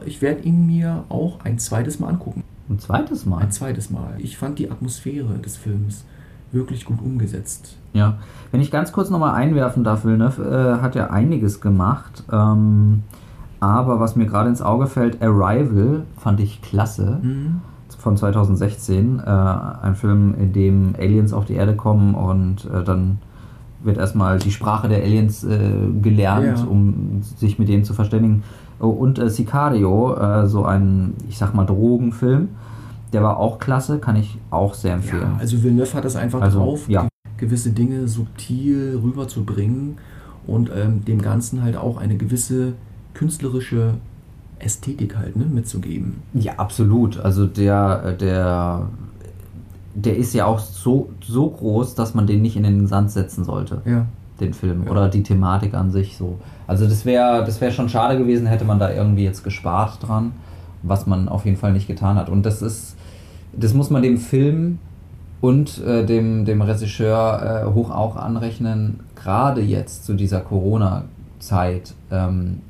Ich 0.05 0.21
werde 0.21 0.43
ihn 0.43 0.67
mir 0.67 1.05
auch 1.09 1.41
ein 1.45 1.59
zweites 1.59 1.99
Mal 2.01 2.09
angucken. 2.11 2.45
Ein 2.69 2.79
zweites 2.79 3.25
Mal. 3.25 3.39
Ein 3.39 3.51
zweites 3.51 3.91
Mal. 3.91 4.15
Ich 4.19 4.37
fand 4.37 4.59
die 4.59 4.71
Atmosphäre 4.71 5.39
des 5.39 5.57
Films 5.57 6.05
wirklich 6.53 6.85
gut 6.85 7.01
umgesetzt. 7.03 7.77
Ja, 7.95 8.19
wenn 8.53 8.61
ich 8.61 8.71
ganz 8.71 8.93
kurz 8.93 9.09
nochmal 9.09 9.35
einwerfen 9.35 9.85
darf, 9.85 10.05
Villeneuve 10.05 10.77
äh, 10.79 10.83
hat 10.83 10.95
ja 10.97 11.09
einiges 11.11 11.61
gemacht. 11.63 12.25
Ähm, 12.31 13.05
aber 13.59 14.01
was 14.01 14.17
mir 14.17 14.27
gerade 14.27 14.51
ins 14.51 14.61
Auge 14.61 14.87
fällt, 14.87 15.23
Arrival 15.23 16.03
fand 16.19 16.41
ich 16.41 16.61
klasse. 16.61 17.21
Mhm. 17.23 17.63
Von 18.07 18.17
2016. 18.17 19.19
Äh, 19.19 19.29
ein 19.29 19.97
Film, 19.97 20.37
in 20.39 20.53
dem 20.53 20.95
Aliens 20.97 21.33
auf 21.33 21.45
die 21.45 21.55
Erde 21.55 21.75
kommen 21.75 22.15
und 22.15 22.65
äh, 22.73 22.85
dann 22.85 23.19
wird 23.83 23.99
erstmal 23.99 24.39
die 24.39 24.53
Sprache 24.53 24.87
der 24.89 25.03
Aliens 25.03 25.43
äh, 25.43 25.59
gelernt, 26.01 26.59
Ja. 26.61 26.65
um 26.67 27.21
sich 27.23 27.59
mit 27.59 27.69
denen 27.69 27.83
zu 27.83 27.95
verständigen. 27.95 28.45
Oh, 28.79 28.91
und 28.91 29.19
äh, 29.19 29.29
Sicario, 29.29 30.15
äh, 30.15 30.47
so 30.47 30.65
ein, 30.65 31.15
ich 31.29 31.37
sag 31.37 31.53
mal, 31.53 31.65
Drogenfilm. 31.67 32.51
Der 33.13 33.25
war 33.25 33.39
auch 33.39 33.59
klasse, 33.59 33.99
kann 33.99 34.15
ich 34.15 34.39
auch 34.53 34.75
sehr 34.75 34.95
empfehlen. 34.95 35.33
Ja, 35.35 35.41
also 35.41 35.61
Villeneuve 35.65 35.95
hat 35.95 36.05
es 36.05 36.15
einfach 36.15 36.41
Also, 36.41 36.61
drauf, 36.61 36.89
ja. 36.89 37.01
ge- 37.01 37.09
gewisse 37.39 37.71
Dinge 37.71 38.07
subtil 38.07 39.01
rüberzubringen 39.03 39.97
und 40.47 40.71
ähm, 40.73 41.05
dem 41.05 41.21
Ganzen 41.21 41.61
halt 41.65 41.77
auch 41.77 41.97
eine 41.97 42.17
gewisse 42.17 42.75
künstlerische 43.15 43.95
Ästhetik 44.59 45.17
halt 45.17 45.37
ne, 45.37 45.45
mitzugeben. 45.45 46.23
Ja, 46.35 46.55
absolut. 46.57 47.19
Also 47.21 47.47
der, 47.47 48.03
äh, 48.07 48.17
der, 48.17 48.89
der 49.95 50.17
ist 50.17 50.33
ja 50.35 50.47
auch 50.47 50.59
so, 50.59 51.11
so 51.23 51.51
groß, 51.51 51.95
dass 51.95 52.15
man 52.15 52.27
den 52.27 52.43
nicht 52.43 52.57
in 52.57 52.63
den 52.63 52.87
Sand 52.87 53.11
setzen 53.11 53.45
sollte, 53.45 53.83
Ja. 53.85 54.07
den 54.41 54.55
Film. 54.55 54.85
Ja. 54.85 54.91
Oder 54.91 55.09
die 55.09 55.23
Thematik 55.23 55.75
an 55.75 55.91
sich 55.91 56.17
so. 56.17 56.39
Also 56.67 56.87
das 56.87 57.05
wäre 57.05 57.45
das 57.45 57.61
wär 57.61 57.71
schon 57.71 57.89
schade 57.89 58.19
gewesen, 58.19 58.47
hätte 58.47 58.65
man 58.65 58.79
da 58.79 58.91
irgendwie 58.93 59.25
jetzt 59.25 59.45
gespart 59.45 59.99
dran, 60.07 60.33
was 60.83 61.07
man 61.07 61.29
auf 61.29 61.45
jeden 61.45 61.57
Fall 61.57 61.73
nicht 61.73 61.87
getan 61.87 62.17
hat. 62.17 62.29
Und 62.29 62.45
das 62.45 62.63
ist, 62.63 62.97
das 63.53 63.73
muss 63.75 63.91
man 63.91 64.03
dem 64.03 64.19
Film 64.19 64.79
und 65.41 65.83
äh, 65.85 66.05
dem, 66.05 66.45
dem 66.47 66.63
Regisseur 66.63 67.65
äh, 67.67 67.75
hoch 67.75 67.91
auch 67.91 68.17
anrechnen, 68.17 69.01
gerade 69.15 69.61
jetzt 69.61 70.07
zu 70.07 70.15
dieser 70.15 70.41
Corona-Zeit, 70.41 71.95
ähm, 72.11 72.61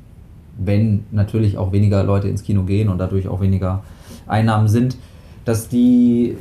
wenn 0.57 1.05
natürlich 1.11 1.57
auch 1.57 1.71
weniger 1.71 2.03
Leute 2.03 2.27
ins 2.27 2.43
Kino 2.43 2.63
gehen 2.63 2.89
und 2.89 2.97
dadurch 2.97 3.27
auch 3.27 3.41
weniger 3.41 3.83
Einnahmen 4.27 4.67
sind, 4.67 4.97
dass 5.45 5.69
die 5.69 6.35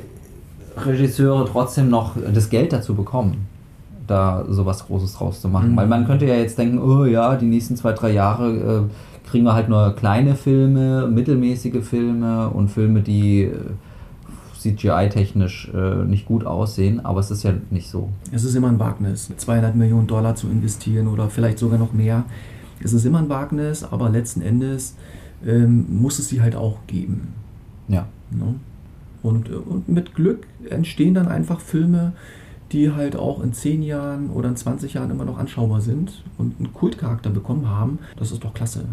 Regisseure 0.77 1.47
trotzdem 1.51 1.89
noch 1.89 2.13
das 2.35 2.51
Geld 2.51 2.73
dazu 2.73 2.95
bekommen, 2.95 3.47
da 4.07 4.45
sowas 4.49 4.87
Großes 4.87 5.15
draus 5.15 5.41
zu 5.41 5.49
machen. 5.49 5.73
Mhm. 5.73 5.77
Weil 5.77 5.87
man 5.87 6.07
könnte 6.07 6.27
ja 6.27 6.35
jetzt 6.35 6.59
denken, 6.59 6.79
oh 6.79 7.05
ja, 7.05 7.37
die 7.37 7.47
nächsten 7.47 7.77
zwei, 7.77 7.93
drei 7.93 8.11
Jahre 8.11 8.89
äh, 8.89 9.29
kriegen 9.29 9.45
wir 9.45 9.55
halt 9.55 9.69
nur 9.69 9.95
kleine 9.95 10.35
Filme, 10.35 11.07
mittelmäßige 11.09 11.85
Filme 11.85 12.49
und 12.51 12.69
Filme, 12.69 13.01
die 13.01 13.43
äh, 13.43 13.53
CGI-technisch 14.59 15.71
äh, 15.75 16.05
nicht 16.05 16.27
gut 16.27 16.45
aussehen, 16.45 17.05
aber 17.05 17.21
es 17.21 17.31
ist 17.31 17.43
ja 17.43 17.53
nicht 17.71 17.89
so. 17.89 18.11
Es 18.33 18.45
ist 18.45 18.55
immer 18.55 18.69
ein 18.69 18.79
Wagnis, 18.79 19.31
200 19.37 19.75
Millionen 19.77 20.07
Dollar 20.07 20.35
zu 20.35 20.49
investieren 20.49 21.07
oder 21.09 21.29
vielleicht 21.29 21.59
sogar 21.59 21.79
noch 21.79 21.93
mehr. 21.93 22.25
Es 22.83 22.93
ist 22.93 23.05
immer 23.05 23.19
ein 23.19 23.29
Wagnis, 23.29 23.85
aber 23.85 24.09
letzten 24.11 24.43
Endes 24.43 24.95
ähm, 25.45 25.87
muss 26.01 26.19
es 26.19 26.29
sie 26.29 26.41
halt 26.41 26.57
auch 26.57 26.79
geben. 26.87 27.35
Ja. 27.89 28.07
Ne? 28.31 28.55
Und, 29.23 29.49
äh, 29.49 29.55
und 29.55 29.89
mit 29.89 30.15
Glück 30.15 30.47
entstehen 30.69 31.15
dann 31.15 31.29
einfach 31.29 31.61
Filme, 31.61 32.13
die 32.73 32.91
halt 32.91 33.17
auch 33.17 33.43
in 33.43 33.53
10 33.53 33.83
Jahren 33.83 34.31
oder 34.31 34.49
in 34.49 34.57
20 34.57 34.95
Jahren 34.95 35.11
immer 35.11 35.25
noch 35.25 35.39
anschaubar 35.39 35.81
sind 35.81 36.25
und 36.37 36.59
einen 36.59 36.73
Kultcharakter 36.73 37.31
bekommen 37.31 37.69
haben. 37.69 37.99
Das 38.17 38.33
ist 38.33 38.43
doch 38.43 38.55
klasse. 38.55 38.85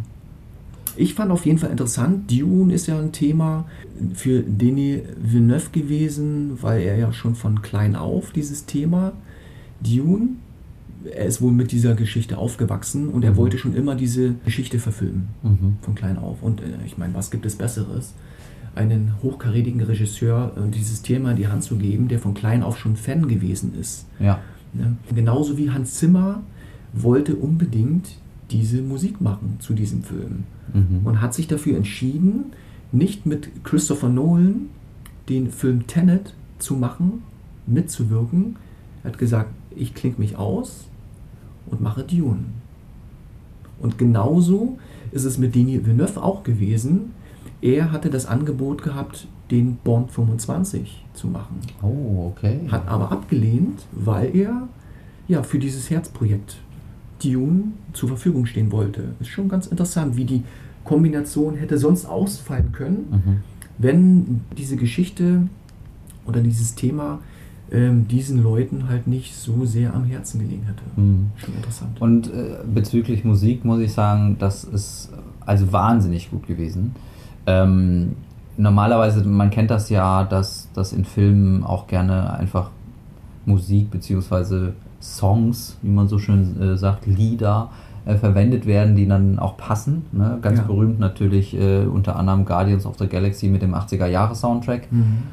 Ich 0.96 1.16
fand 1.16 1.32
auf 1.32 1.46
jeden 1.48 1.58
Fall 1.58 1.72
interessant, 1.72 2.30
Dune 2.32 2.72
ist 2.72 2.86
ja 2.86 3.00
ein 3.00 3.12
Thema 3.12 3.66
für 4.14 4.42
Denis 4.42 5.02
Villeneuve 5.18 5.72
gewesen, 5.72 6.60
weil 6.62 6.82
er 6.82 6.98
ja 6.98 7.12
schon 7.12 7.34
von 7.34 7.64
klein 7.64 7.96
auf 7.96 8.32
dieses 8.32 8.68
Thema 8.68 9.14
Dune, 9.82 10.30
er 11.06 11.26
ist 11.26 11.42
wohl 11.42 11.52
mit 11.52 11.72
dieser 11.72 11.96
Geschichte 11.96 12.38
aufgewachsen 12.38 13.10
und 13.10 13.24
er 13.24 13.32
Mhm. 13.32 13.38
wollte 13.38 13.58
schon 13.58 13.76
immer 13.76 13.96
diese 13.96 14.36
Geschichte 14.46 14.80
verfilmen 14.80 15.28
Mhm. 15.44 15.78
von 15.82 15.96
klein 15.96 16.18
auf. 16.18 16.42
Und 16.42 16.62
äh, 16.62 16.66
ich 16.86 16.98
meine, 16.98 17.14
was 17.14 17.32
gibt 17.32 17.46
es 17.46 17.56
Besseres, 17.56 18.14
einen 18.76 19.14
hochkarätigen 19.22 19.82
Regisseur 19.82 20.54
äh, 20.58 20.70
dieses 20.70 21.02
Thema 21.02 21.32
in 21.32 21.38
die 21.38 21.48
Hand 21.48 21.64
zu 21.64 21.76
geben, 21.78 22.08
der 22.08 22.20
von 22.20 22.34
klein 22.34 22.64
auf 22.64 22.78
schon 22.78 22.96
Fan 22.96 23.28
gewesen 23.28 23.74
ist. 23.80 24.06
Ja. 24.20 24.40
Ne? 24.74 24.98
Genauso 25.14 25.58
wie 25.58 25.70
Hans 25.70 25.96
Zimmer 25.96 26.42
wollte 26.94 27.36
unbedingt 27.36 28.18
diese 28.52 28.82
Musik 28.82 29.22
machen 29.22 29.58
zu 29.60 29.74
diesem 29.74 30.04
Film 30.04 30.44
Mhm. 30.74 31.02
und 31.06 31.22
hat 31.22 31.34
sich 31.34 31.48
dafür 31.48 31.76
entschieden, 31.78 32.46
nicht 32.92 33.26
mit 33.26 33.64
Christopher 33.64 34.10
Nolan 34.10 34.70
den 35.30 35.50
Film 35.52 35.86
Tenet 35.88 36.34
zu 36.60 36.76
machen, 36.76 37.24
mitzuwirken. 37.68 38.56
Er 39.04 39.12
hat 39.12 39.18
gesagt, 39.18 39.50
ich 39.76 39.94
klinge 39.94 40.16
mich 40.20 40.36
aus 40.38 40.86
und 41.68 41.82
mache 41.82 42.04
Dune. 42.04 42.46
Und 43.80 43.98
genauso 43.98 44.78
ist 45.12 45.26
es 45.26 45.38
mit 45.38 45.56
Denis 45.56 45.86
Villeneuve 45.86 46.22
auch 46.22 46.44
gewesen. 46.44 47.12
Er 47.62 47.92
hatte 47.92 48.10
das 48.10 48.26
Angebot 48.26 48.84
gehabt, 48.84 49.28
den 49.52 49.76
Bond 49.84 50.12
25 50.12 51.04
zu 51.14 51.28
machen. 51.28 51.60
Oh, 51.82 52.32
okay. 52.36 52.62
Hat 52.70 52.88
aber 52.88 53.12
abgelehnt, 53.12 53.86
weil 53.92 54.36
er 54.36 54.68
ja 55.28 55.44
für 55.44 55.60
dieses 55.60 55.90
Herzprojekt 55.90 56.58
Dune 57.24 57.66
zur 57.94 58.10
Verfügung 58.10 58.46
stehen 58.46 58.72
wollte. 58.72 59.14
Ist 59.20 59.30
schon 59.30 59.48
ganz 59.50 59.68
interessant, 59.68 60.16
wie 60.18 60.26
die 60.26 60.44
Kombination 60.84 61.56
hätte 61.56 61.78
sonst 61.78 62.06
ausfallen 62.06 62.72
können, 62.74 63.06
Mhm. 63.12 63.38
wenn 63.78 64.42
diese 64.58 64.76
Geschichte 64.76 65.48
oder 66.26 66.42
dieses 66.42 66.76
Thema 66.76 67.20
ähm, 67.72 68.08
diesen 68.08 68.44
Leuten 68.44 68.88
halt 68.90 69.08
nicht 69.08 69.36
so 69.36 69.66
sehr 69.66 69.94
am 69.94 70.04
Herzen 70.06 70.40
gelegen 70.40 70.64
hätte. 70.66 70.84
Mhm. 70.96 71.32
Schon 71.38 71.56
interessant. 71.56 72.02
Und 72.02 72.28
äh, 72.28 72.58
bezüglich 72.72 73.24
Musik 73.24 73.66
muss 73.66 73.80
ich 73.80 73.94
sagen, 73.94 74.38
das 74.40 74.64
ist 74.64 75.10
also 75.46 75.72
wahnsinnig 75.72 76.30
gut 76.30 76.48
gewesen. 76.48 76.96
Ähm, 77.46 78.16
normalerweise, 78.58 79.24
man 79.24 79.50
kennt 79.50 79.72
das 79.72 79.90
ja, 79.90 80.24
dass, 80.24 80.70
dass 80.74 80.94
in 80.94 81.06
Filmen 81.06 81.64
auch 81.64 81.88
gerne 81.88 82.34
einfach 82.34 82.70
Musik 83.46 83.92
beziehungsweise 83.92 84.74
Songs, 85.02 85.78
wie 85.82 85.90
man 85.90 86.08
so 86.08 86.18
schön 86.20 86.62
äh, 86.62 86.78
sagt, 86.78 87.06
Lieder 87.08 87.72
äh, 88.06 88.16
verwendet 88.16 88.66
werden, 88.66 88.96
die 88.96 89.08
dann 89.08 89.40
auch 89.40 89.58
passen. 89.58 90.06
Ne? 90.12 90.38
Ganz 90.42 90.60
Ja. 90.60 90.66
berühmt 90.66 91.00
natürlich 91.00 91.54
äh, 91.60 91.86
unter 91.86 92.16
anderem 92.16 92.46
Guardians 92.46 92.86
of 92.86 92.98
the 93.00 93.08
Galaxy 93.08 93.48
mit 93.48 93.62
dem 93.62 93.74
80er-Jahre-Soundtrack. 93.74 94.92
Mhm. 94.92 95.24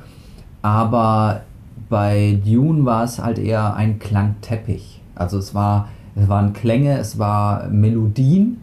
Aber 0.63 1.43
bei 1.91 2.39
Dune 2.47 2.87
war 2.87 3.05
es 3.05 3.23
halt 3.23 3.39
eher 3.39 3.75
ein 3.75 3.99
Klangteppich. 3.99 5.03
Also 5.15 5.37
es 5.37 5.55
war, 5.55 5.89
es 6.17 6.29
waren 6.29 6.55
Klänge, 6.55 6.97
es 6.97 7.19
war 7.19 7.69
Melodien, 7.69 8.59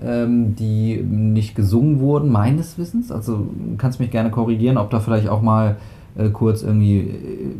ähm, 0.00 0.54
die 0.54 0.96
nicht 1.02 1.56
gesungen 1.56 1.98
wurden, 2.00 2.30
meines 2.30 2.78
Wissens. 2.78 3.10
Also 3.10 3.38
du 3.38 3.76
kannst 3.76 3.98
mich 3.98 4.10
gerne 4.12 4.30
korrigieren, 4.30 4.76
ob 4.76 4.90
da 4.90 5.00
vielleicht 5.00 5.28
auch 5.28 5.42
mal 5.42 5.76
äh, 6.16 6.28
kurz 6.28 6.62
irgendwie 6.62 6.98
äh, 6.98 7.54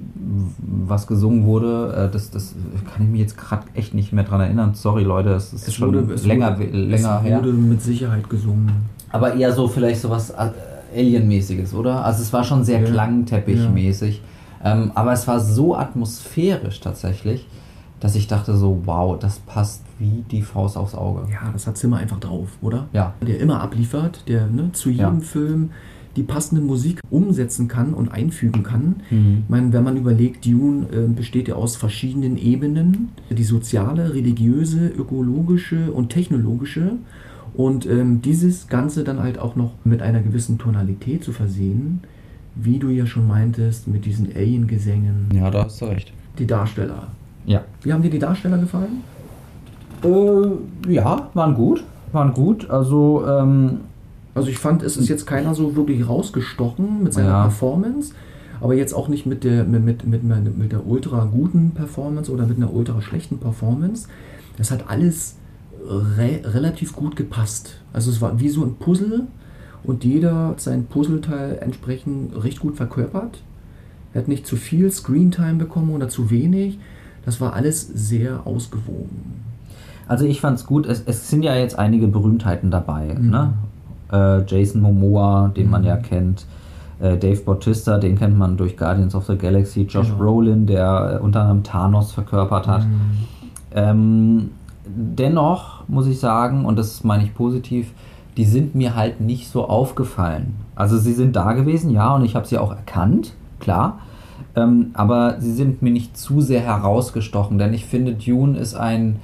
was 0.87 1.06
gesungen 1.06 1.44
wurde. 1.46 2.08
Äh, 2.08 2.12
das, 2.12 2.30
das 2.30 2.54
kann 2.94 3.04
ich 3.06 3.11
mich 3.11 3.20
jetzt 3.23 3.38
gerade 3.38 3.64
echt 3.75 3.94
nicht 3.94 4.12
mehr 4.12 4.25
dran 4.25 4.40
erinnern. 4.40 4.75
Sorry 4.75 5.02
Leute, 5.02 5.30
es 5.30 5.52
ist 5.52 5.75
schon 5.75 5.92
länger, 6.25 6.58
wurde, 6.58 6.70
länger 6.70 7.20
es 7.23 7.28
her. 7.28 7.38
wurde 7.38 7.52
mit 7.54 7.82
Sicherheit 7.82 8.28
gesungen. 8.28 8.70
Aber 9.11 9.35
eher 9.35 9.52
so 9.52 9.66
vielleicht 9.66 10.02
so 10.02 10.11
was 10.11 10.30
äh, 10.30 10.50
Alien-mäßiges, 10.94 11.75
oder? 11.75 12.04
Also 12.04 12.23
es 12.23 12.32
war 12.32 12.44
schon 12.44 12.64
sehr 12.64 12.80
Ja. 12.80 12.87
Klangteppich-mäßig. 12.87 14.20
Ähm, 14.65 14.93
aber 14.95 15.13
es 15.13 15.27
war 15.29 15.41
so 15.41 15.77
atmosphärisch 15.77 16.81
tatsächlich, 16.81 17.47
dass 18.01 18.15
ich 18.15 18.27
dachte 18.27 18.57
so, 18.57 18.83
wow, 18.85 19.19
das 19.19 19.39
passt 19.41 19.83
wie 19.99 20.25
die 20.31 20.43
Faust 20.43 20.77
aufs 20.77 20.95
Auge. 20.95 21.27
Ja, 21.33 21.51
das 21.53 21.67
hat 21.67 21.77
Zimmer 21.77 21.97
einfach 21.97 22.21
drauf, 22.21 22.49
oder? 22.61 22.89
Ja. 22.93 23.15
Der 23.27 23.41
immer 23.41 23.61
abliefert, 23.63 24.25
der 24.29 24.47
ne, 24.47 24.71
zu 24.73 24.91
jedem 24.91 25.21
Ja. 25.21 25.25
Film 25.25 25.71
die 26.17 26.23
passende 26.23 26.63
Musik 26.63 27.01
umsetzen 27.11 27.69
kann 27.69 27.93
und 27.93 28.11
einfügen 28.11 28.63
kann. 28.63 28.97
Mhm. 29.11 29.43
Ich 29.45 29.51
meine, 29.51 29.73
wenn 29.73 29.85
man 29.85 29.97
überlegt, 29.99 30.47
Dune 30.47 30.87
äh, 30.91 31.09
besteht 31.09 31.49
ja 31.49 31.57
aus 31.57 31.77
verschiedenen 31.77 32.39
Ebenen. 32.39 33.11
Die 33.31 33.45
soziale, 33.45 34.15
religiöse, 34.15 34.89
ökologische 34.89 35.93
und 35.93 36.09
technologische. 36.09 36.93
Und 37.55 37.87
ähm, 37.87 38.23
dieses 38.23 38.69
Ganze 38.69 39.05
dann 39.05 39.23
halt 39.23 39.39
auch 39.39 39.57
noch 39.57 39.73
mit 39.85 40.03
einer 40.03 40.21
gewissen 40.21 40.59
Tonalität 40.59 41.23
zu 41.23 41.33
versehen, 41.33 42.01
wie 42.57 42.79
du 42.79 42.89
ja 42.89 43.07
schon 43.07 43.27
meintest, 43.29 43.87
mit 43.87 44.05
diesen 44.05 44.35
Alien-Gesängen. 44.35 45.29
Ja, 45.35 45.51
da 45.51 45.65
hast 45.65 45.81
du 45.81 45.85
recht. 45.87 46.13
Die 46.39 46.47
Darsteller. 46.47 47.09
Ja. 47.45 47.63
Wie 47.83 47.93
haben 47.93 48.03
dir 48.03 48.11
die 48.11 48.19
Darsteller 48.19 48.59
gefallen? 48.59 49.03
Äh, 50.03 50.93
ja, 50.93 51.31
waren 51.35 51.55
gut. 51.55 51.85
Waren 52.13 52.33
gut. 52.33 52.69
Also, 52.71 53.25
ähm, 53.27 53.79
Also 54.35 54.49
ich 54.49 54.59
fand, 54.59 54.83
es 54.83 54.97
ist 54.99 55.09
jetzt 55.09 55.27
keiner 55.27 55.55
so 55.55 55.77
wirklich 55.77 56.07
rausgestochen 56.09 57.03
mit 57.03 57.15
seiner 57.15 57.29
Ja. 57.29 57.43
Performance, 57.45 58.13
aber 58.61 58.75
jetzt 58.75 58.93
auch 58.93 59.09
nicht 59.09 59.25
mit 59.25 59.45
der, 59.45 59.65
mit, 59.65 59.85
mit, 59.87 60.05
mit, 60.05 60.59
mit 60.59 60.73
der 60.73 60.87
ultra 60.87 61.25
guten 61.25 61.71
Performance 61.71 62.31
oder 62.31 62.47
mit 62.47 62.59
einer 62.59 62.71
ultra 62.73 63.01
schlechten 63.01 63.39
Performance. 63.39 64.09
Das 64.59 64.71
hat 64.71 64.89
alles 64.91 65.37
re 65.89 66.41
relativ 66.45 66.95
gut 66.95 67.17
gepasst. 67.17 67.81
Also 67.95 68.11
es 68.11 68.21
war 68.21 68.39
wie 68.41 68.49
so 68.51 68.63
ein 68.63 68.75
Puzzle 68.75 69.27
und 69.87 70.05
jeder 70.05 70.49
hat 70.49 70.61
sein 70.61 70.87
Puzzleteil 70.87 71.59
entsprechend 71.61 72.43
recht 72.43 72.61
gut 72.61 72.76
verkörpert. 72.76 73.40
Er 74.14 74.23
hat 74.23 74.28
nicht 74.28 74.47
zu 74.47 74.57
viel 74.57 74.90
Screentime 74.90 75.55
bekommen 75.55 75.90
oder 75.90 76.09
zu 76.09 76.31
wenig. 76.31 76.78
Das 77.25 77.40
war 77.40 77.52
alles 77.55 77.87
sehr 77.87 78.47
ausgewogen. 78.47 79.43
also 80.09 80.25
ich 80.25 80.40
fand's 80.40 80.64
gut. 80.66 80.87
Es, 80.87 81.02
es 81.07 81.28
sind 81.28 81.43
ja 81.43 81.55
jetzt 81.57 81.78
einige 81.78 82.07
Berühmtheiten 82.09 82.71
dabei. 82.71 83.14
Mhm. 83.19 83.31
Ne? 83.31 83.52
Äh, 84.12 84.43
Jason 84.47 84.81
Momoa, 84.81 85.49
den 85.57 85.69
man 85.71 85.83
Mhm. 85.83 85.87
ja 85.88 85.97
kennt. 85.97 86.47
Äh, 87.00 87.19
Dave 87.19 87.40
Bautista, 87.43 87.99
den 87.99 88.16
kennt 88.16 88.38
man 88.38 88.57
durch 88.57 88.76
Guardians 88.76 89.14
of 89.14 89.26
the 89.26 89.37
Galaxy. 89.37 89.83
Josh 89.83 90.07
Genau. 90.07 90.19
Brolin, 90.19 90.66
der 90.66 91.16
äh, 91.21 91.23
unter 91.23 91.40
anderem 91.43 91.62
Thanos 91.64 92.12
verkörpert 92.12 92.66
hat. 92.69 92.87
Ähm, 93.75 94.50
dennoch 94.87 95.87
muss 95.88 96.07
ich 96.07 96.19
sagen, 96.21 96.64
und 96.64 96.78
das 96.78 97.05
meine 97.05 97.25
ich 97.25 97.35
positiv, 97.35 97.93
die 98.37 98.45
sind 98.45 98.75
mir 98.75 98.95
halt 98.95 99.21
nicht 99.21 99.50
so 99.50 99.69
aufgefallen. 99.69 100.57
Also 100.75 100.99
sie 100.99 101.14
sind 101.14 101.37
da 101.37 101.52
gewesen, 101.52 101.90
ja, 101.90 102.14
und 102.14 102.25
ich 102.25 102.35
habe 102.35 102.47
sie 102.47 102.59
auch 102.59 102.71
erkannt, 102.71 103.35
klar. 103.61 104.00
Ähm, 104.55 104.90
aber 104.95 105.40
sie 105.40 105.52
sind 105.52 105.83
mir 105.83 105.90
nicht 105.90 106.16
zu 106.16 106.40
sehr 106.40 106.61
herausgestochen, 106.61 107.59
denn 107.59 107.73
ich 107.73 107.87
finde, 107.87 108.14
Dune 108.14 108.59
ist 108.59 108.75
ein, 108.75 109.16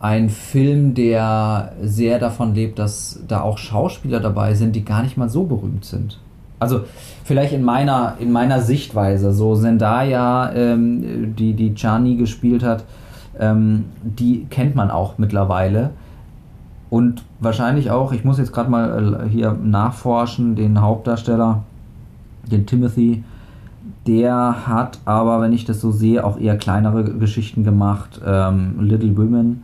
ein 0.00 0.28
Film, 0.28 0.94
der 0.94 1.72
sehr 1.82 2.18
davon 2.18 2.54
lebt, 2.54 2.78
dass 2.78 3.20
da 3.26 3.40
auch 3.40 3.58
Schauspieler 3.58 4.20
dabei 4.20 4.54
sind, 4.54 4.76
die 4.76 4.84
gar 4.84 5.02
nicht 5.02 5.16
mal 5.16 5.28
so 5.28 5.44
berühmt 5.44 5.84
sind. 5.84 6.18
Also 6.60 6.80
vielleicht 7.24 7.52
in 7.52 7.62
meiner, 7.62 8.16
in 8.18 8.32
meiner 8.32 8.60
Sichtweise, 8.60 9.32
so 9.32 9.54
Zendaya, 9.54 10.52
ähm, 10.52 11.34
die 11.36 11.54
die 11.54 11.74
Chani 11.74 12.16
gespielt 12.16 12.62
hat, 12.62 12.84
ähm, 13.38 13.86
die 14.02 14.46
kennt 14.50 14.74
man 14.74 14.90
auch 14.90 15.18
mittlerweile. 15.18 15.90
Und 16.90 17.22
wahrscheinlich 17.40 17.90
auch, 17.90 18.12
ich 18.12 18.24
muss 18.24 18.38
jetzt 18.38 18.52
gerade 18.52 18.70
mal 18.70 19.26
äh, 19.26 19.28
hier 19.28 19.52
nachforschen, 19.52 20.56
den 20.56 20.80
Hauptdarsteller, 20.80 21.62
den 22.50 22.66
Timothy, 22.66 23.24
der 24.06 24.66
hat 24.66 24.98
aber, 25.04 25.40
wenn 25.42 25.52
ich 25.52 25.66
das 25.66 25.80
so 25.80 25.90
sehe, 25.92 26.24
auch 26.24 26.38
eher 26.40 26.56
kleinere 26.56 27.04
Geschichten 27.04 27.62
gemacht. 27.62 28.20
Ähm, 28.24 28.76
Little 28.80 29.16
Women, 29.16 29.62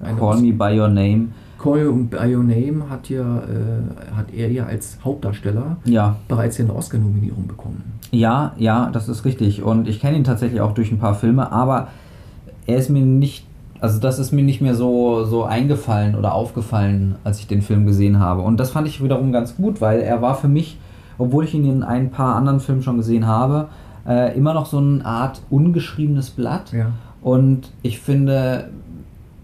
Eine 0.00 0.18
Call 0.18 0.40
Me 0.40 0.52
By 0.52 0.80
Your 0.80 0.88
Name. 0.88 1.28
Call 1.58 1.92
Me 1.92 2.04
By 2.04 2.34
Your 2.34 2.42
Name 2.42 2.88
hat 2.88 3.10
ja, 3.10 3.20
äh, 3.20 4.16
hat 4.16 4.32
er 4.32 4.50
ja 4.50 4.64
als 4.64 4.98
Hauptdarsteller 5.04 5.76
Ja, 5.84 6.16
bereits 6.26 6.58
eine 6.58 6.74
Oscar-Nominierung 6.74 7.46
bekommen. 7.46 7.82
Ja, 8.10 8.52
ja, 8.56 8.90
das 8.90 9.08
ist 9.08 9.24
richtig. 9.24 9.62
Und 9.62 9.86
ich 9.86 10.00
kenne 10.00 10.16
ihn 10.16 10.24
tatsächlich 10.24 10.60
auch 10.60 10.72
durch 10.72 10.90
ein 10.90 10.98
paar 10.98 11.14
Filme, 11.14 11.52
aber 11.52 11.88
er 12.66 12.78
ist 12.78 12.88
mir 12.90 13.04
nicht, 13.04 13.46
also 13.82 13.98
das 13.98 14.20
ist 14.20 14.30
mir 14.30 14.44
nicht 14.44 14.60
mehr 14.60 14.76
so, 14.76 15.24
so 15.24 15.42
eingefallen 15.42 16.14
oder 16.14 16.34
aufgefallen, 16.34 17.16
als 17.24 17.40
ich 17.40 17.48
den 17.48 17.62
Film 17.62 17.84
gesehen 17.84 18.20
habe. 18.20 18.42
Und 18.42 18.60
das 18.60 18.70
fand 18.70 18.86
ich 18.86 19.02
wiederum 19.02 19.32
ganz 19.32 19.56
gut, 19.56 19.80
weil 19.80 20.00
er 20.00 20.22
war 20.22 20.36
für 20.36 20.46
mich, 20.46 20.78
obwohl 21.18 21.44
ich 21.44 21.52
ihn 21.52 21.64
in 21.64 21.82
ein 21.82 22.10
paar 22.10 22.36
anderen 22.36 22.60
Filmen 22.60 22.82
schon 22.82 22.96
gesehen 22.96 23.26
habe, 23.26 23.68
äh, 24.06 24.38
immer 24.38 24.54
noch 24.54 24.66
so 24.66 24.78
eine 24.78 25.04
Art 25.04 25.42
ungeschriebenes 25.50 26.30
Blatt. 26.30 26.72
Ja. 26.72 26.92
Und 27.22 27.72
ich 27.82 27.98
finde, 27.98 28.70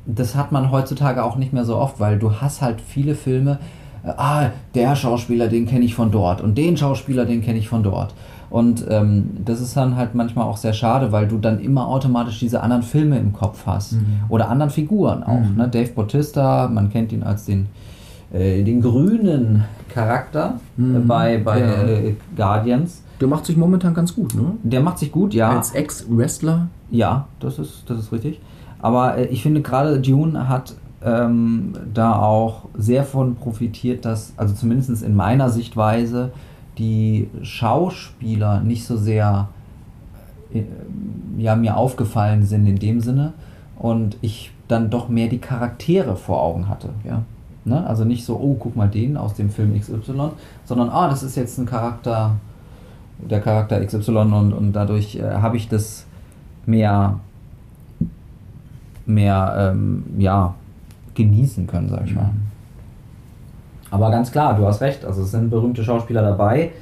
das 0.06 0.36
hat 0.36 0.52
man 0.52 0.70
heutzutage 0.70 1.24
auch 1.24 1.34
nicht 1.34 1.52
mehr 1.52 1.64
so 1.64 1.76
oft, 1.76 1.98
weil 1.98 2.20
du 2.20 2.40
hast 2.40 2.62
halt 2.62 2.80
viele 2.80 3.16
Filme, 3.16 3.58
äh, 4.04 4.10
ah, 4.16 4.50
der 4.76 4.94
Schauspieler, 4.94 5.48
den 5.48 5.66
kenne 5.66 5.84
ich 5.84 5.96
von 5.96 6.12
dort 6.12 6.42
und 6.42 6.56
den 6.56 6.76
Schauspieler, 6.76 7.24
den 7.24 7.42
kenne 7.42 7.58
ich 7.58 7.68
von 7.68 7.82
dort. 7.82 8.14
Und 8.50 8.84
ähm, 8.88 9.30
das 9.44 9.60
ist 9.60 9.76
dann 9.76 9.96
halt 9.96 10.14
manchmal 10.14 10.46
auch 10.46 10.56
sehr 10.56 10.72
schade, 10.72 11.12
weil 11.12 11.28
du 11.28 11.38
dann 11.38 11.60
immer 11.60 11.86
automatisch 11.86 12.38
diese 12.40 12.62
anderen 12.62 12.82
Filme 12.82 13.18
im 13.18 13.32
Kopf 13.32 13.66
hast. 13.66 13.92
Mhm. 13.92 14.06
Oder 14.28 14.48
anderen 14.48 14.70
Figuren 14.70 15.22
auch. 15.22 15.40
Mhm. 15.40 15.56
Ne? 15.56 15.68
Dave 15.68 15.90
Bautista, 15.92 16.68
man 16.68 16.90
kennt 16.90 17.12
ihn 17.12 17.22
als 17.22 17.44
den, 17.44 17.66
äh, 18.32 18.62
den 18.62 18.80
grünen 18.80 19.64
Charakter 19.92 20.54
äh, 20.78 20.80
Mhm. 20.80 21.06
bei, 21.06 21.38
bei 21.38 21.60
Ja. 21.60 21.82
äh, 21.84 22.14
Guardians. 22.36 23.02
Der 23.20 23.28
macht 23.28 23.44
sich 23.46 23.56
momentan 23.56 23.94
ganz 23.94 24.14
gut, 24.14 24.34
ne? 24.34 24.52
Der 24.62 24.80
macht 24.80 24.98
sich 24.98 25.10
gut, 25.12 25.34
ja. 25.34 25.50
Als 25.50 25.72
Ex-Wrestler. 25.72 26.68
Ja, 26.90 27.26
das 27.40 27.58
ist, 27.58 27.82
das 27.88 27.98
ist 27.98 28.12
richtig. 28.12 28.40
Aber 28.80 29.18
äh, 29.18 29.26
ich 29.26 29.42
finde 29.42 29.60
gerade 29.60 30.00
Dune 30.00 30.48
hat 30.48 30.74
ähm, 31.04 31.72
da 31.92 32.16
auch 32.16 32.66
sehr 32.76 33.04
von 33.04 33.34
profitiert, 33.34 34.04
dass, 34.04 34.32
also 34.36 34.54
zumindest 34.54 35.02
in 35.02 35.14
meiner 35.16 35.48
Sichtweise, 35.50 36.30
die 36.78 37.28
Schauspieler 37.42 38.60
nicht 38.60 38.84
so 38.84 38.96
sehr 38.96 39.48
äh, 40.52 40.62
ja, 41.36 41.56
mir 41.56 41.76
aufgefallen 41.76 42.44
sind 42.44 42.66
in 42.66 42.76
dem 42.76 43.00
Sinne 43.00 43.32
und 43.78 44.16
ich 44.22 44.52
dann 44.66 44.90
doch 44.90 45.08
mehr 45.08 45.28
die 45.28 45.38
Charaktere 45.38 46.16
vor 46.16 46.42
Augen 46.42 46.68
hatte. 46.68 46.90
Ja? 47.04 47.22
Ne? 47.64 47.86
Also 47.86 48.04
nicht 48.04 48.24
so, 48.24 48.36
oh, 48.36 48.56
guck 48.58 48.76
mal 48.76 48.88
den 48.88 49.16
aus 49.16 49.34
dem 49.34 49.50
Film 49.50 49.78
XY, 49.78 50.30
sondern, 50.64 50.88
ah, 50.90 51.08
das 51.08 51.22
ist 51.22 51.36
jetzt 51.36 51.58
ein 51.58 51.66
Charakter, 51.66 52.36
der 53.18 53.40
Charakter 53.40 53.84
XY 53.84 54.10
und, 54.10 54.52
und 54.52 54.72
dadurch 54.72 55.16
äh, 55.16 55.22
habe 55.22 55.56
ich 55.56 55.68
das 55.68 56.06
mehr, 56.66 57.18
mehr 59.06 59.72
ähm, 59.72 60.04
ja, 60.18 60.54
genießen 61.14 61.66
können, 61.66 61.88
sag 61.88 62.06
ich 62.06 62.14
mal. 62.14 62.30
Aber 63.90 64.10
ganz 64.10 64.32
klar, 64.32 64.56
du 64.56 64.66
hast 64.66 64.80
recht, 64.80 65.04
also 65.04 65.22
es 65.22 65.30
sind 65.30 65.50
berühmte 65.50 65.82
Schauspieler 65.84 66.22
dabei. 66.22 66.72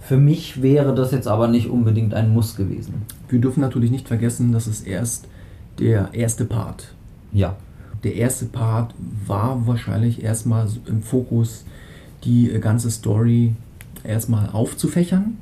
Für 0.00 0.16
mich 0.16 0.62
wäre 0.62 0.94
das 0.94 1.12
jetzt 1.12 1.28
aber 1.28 1.48
nicht 1.48 1.68
unbedingt 1.68 2.14
ein 2.14 2.32
Muss 2.32 2.56
gewesen. 2.56 3.02
Wir 3.28 3.40
dürfen 3.40 3.60
natürlich 3.60 3.90
nicht 3.90 4.08
vergessen, 4.08 4.52
dass 4.52 4.66
es 4.66 4.80
erst 4.80 5.28
der 5.78 6.10
erste 6.12 6.44
Part. 6.44 6.94
Ja. 7.32 7.56
Der 8.04 8.14
erste 8.14 8.46
Part 8.46 8.94
war 9.26 9.66
wahrscheinlich 9.66 10.22
erstmal 10.22 10.68
im 10.86 11.02
Fokus, 11.02 11.64
die 12.24 12.50
äh, 12.50 12.60
ganze 12.60 12.90
Story 12.90 13.54
erstmal 14.04 14.50
aufzufächern, 14.50 15.36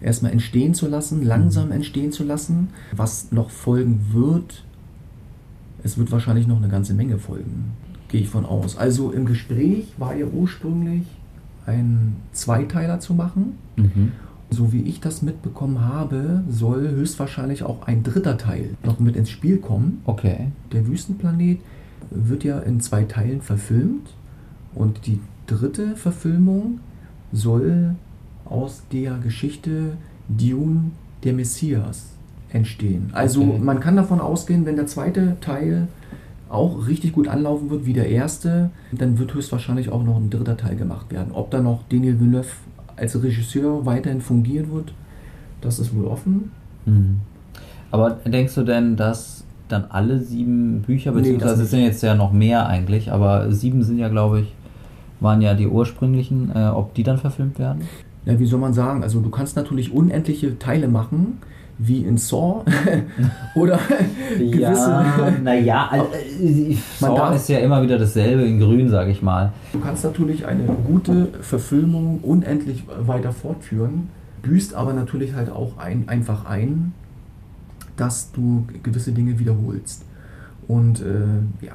erstmal 0.00 0.32
entstehen 0.32 0.72
zu 0.72 0.88
lassen, 0.88 1.24
langsam 1.24 1.72
entstehen 1.72 2.12
zu 2.12 2.22
lassen. 2.22 2.68
Was 2.92 3.32
noch 3.32 3.50
folgen 3.50 4.06
wird, 4.12 4.64
es 5.82 5.98
wird 5.98 6.12
wahrscheinlich 6.12 6.46
noch 6.46 6.58
eine 6.58 6.68
ganze 6.68 6.94
Menge 6.94 7.18
folgen, 7.18 7.72
gehe 8.08 8.20
ich 8.22 8.28
von 8.28 8.44
aus. 8.46 8.76
Also 8.76 9.10
im 9.10 9.26
Gespräch 9.26 9.86
war 9.98 10.14
ja 10.14 10.26
ursprünglich 10.26 11.02
ein 11.66 12.16
Zweiteiler 12.32 13.00
zu 13.00 13.14
machen. 13.14 13.58
Mhm. 13.76 14.12
So 14.50 14.72
wie 14.72 14.82
ich 14.82 15.00
das 15.00 15.22
mitbekommen 15.22 15.80
habe, 15.84 16.44
soll 16.48 16.88
höchstwahrscheinlich 16.90 17.64
auch 17.64 17.86
ein 17.88 18.04
dritter 18.04 18.38
Teil 18.38 18.70
noch 18.84 19.00
mit 19.00 19.16
ins 19.16 19.30
Spiel 19.30 19.58
kommen. 19.58 20.00
Okay. 20.04 20.48
Der 20.72 20.86
Wüstenplanet 20.86 21.58
wird 22.10 22.44
ja 22.44 22.60
in 22.60 22.80
zwei 22.80 23.02
Teilen 23.02 23.40
verfilmt 23.42 24.14
und 24.74 25.06
die 25.06 25.18
dritte 25.48 25.96
Verfilmung 25.96 26.78
soll 27.32 27.96
aus 28.44 28.82
der 28.92 29.18
Geschichte 29.18 29.96
Dune 30.28 30.92
der 31.24 31.32
Messias 31.32 32.10
entstehen. 32.52 33.10
Also 33.12 33.42
Okay. 33.42 33.58
man 33.58 33.80
kann 33.80 33.96
davon 33.96 34.20
ausgehen, 34.20 34.64
wenn 34.64 34.76
der 34.76 34.86
zweite 34.86 35.36
Teil 35.40 35.88
auch 36.48 36.86
richtig 36.86 37.12
gut 37.12 37.28
anlaufen 37.28 37.70
wird 37.70 37.86
wie 37.86 37.92
der 37.92 38.08
erste, 38.08 38.70
dann 38.92 39.18
wird 39.18 39.34
höchstwahrscheinlich 39.34 39.90
auch 39.90 40.02
noch 40.04 40.16
ein 40.16 40.30
dritter 40.30 40.56
Teil 40.56 40.76
gemacht 40.76 41.10
werden. 41.12 41.32
Ob 41.32 41.50
da 41.50 41.60
noch 41.60 41.82
Daniel 41.88 42.20
Villeneuve 42.20 42.48
als 42.96 43.20
Regisseur 43.22 43.84
weiterhin 43.84 44.20
fungieren 44.20 44.72
wird, 44.72 44.92
das 45.60 45.78
ist 45.78 45.94
wohl 45.94 46.06
offen. 46.06 46.50
Mhm. 46.84 47.16
Aber 47.90 48.10
denkst 48.10 48.54
du 48.54 48.62
denn, 48.62 48.96
dass 48.96 49.44
dann 49.68 49.86
alle 49.88 50.20
sieben 50.20 50.82
Bücher, 50.82 51.10
Nee, 51.10 51.18
beziehungsweise 51.18 51.54
es 51.54 51.58
nicht. 51.60 51.70
sind 51.70 51.80
jetzt 51.80 52.02
ja 52.02 52.14
noch 52.14 52.32
mehr 52.32 52.66
eigentlich, 52.68 53.10
aber 53.10 53.50
sieben 53.52 53.82
sind 53.82 53.98
ja, 53.98 54.08
glaube 54.08 54.40
ich, 54.40 54.54
waren 55.18 55.40
ja 55.40 55.54
die 55.54 55.66
ursprünglichen, 55.66 56.52
äh, 56.54 56.68
ob 56.68 56.94
die 56.94 57.02
dann 57.02 57.18
verfilmt 57.18 57.58
werden? 57.58 57.82
Ja, 58.24 58.38
wie 58.38 58.46
soll 58.46 58.60
man 58.60 58.74
sagen? 58.74 59.02
Also 59.02 59.20
du 59.20 59.30
kannst 59.30 59.56
natürlich 59.56 59.92
unendliche 59.92 60.58
Teile 60.58 60.88
machen, 60.88 61.38
wie 61.78 62.04
in 62.04 62.16
Saw 62.16 62.64
oder 63.54 63.78
gewisse. 64.38 65.04
naja, 65.42 65.88
also, 65.90 66.06
äh, 66.40 66.74
Saw 66.98 67.14
darf- 67.16 67.36
ist 67.36 67.48
ja 67.48 67.58
immer 67.58 67.82
wieder 67.82 67.98
dasselbe 67.98 68.44
in 68.44 68.58
grün, 68.58 68.88
sage 68.88 69.10
ich 69.10 69.20
mal. 69.22 69.52
Du 69.72 69.80
kannst 69.80 70.04
natürlich 70.04 70.46
eine 70.46 70.64
gute 70.64 71.28
Verfilmung 71.42 72.20
unendlich 72.22 72.84
weiter 73.00 73.32
fortführen, 73.32 74.08
büßt 74.42 74.74
aber 74.74 74.92
natürlich 74.94 75.34
halt 75.34 75.50
auch 75.50 75.76
ein, 75.78 76.08
einfach 76.08 76.46
ein, 76.46 76.92
dass 77.96 78.32
du 78.32 78.66
gewisse 78.82 79.12
Dinge 79.12 79.38
wiederholst. 79.38 80.04
Und 80.68 81.00
äh, 81.00 81.64
ja. 81.64 81.72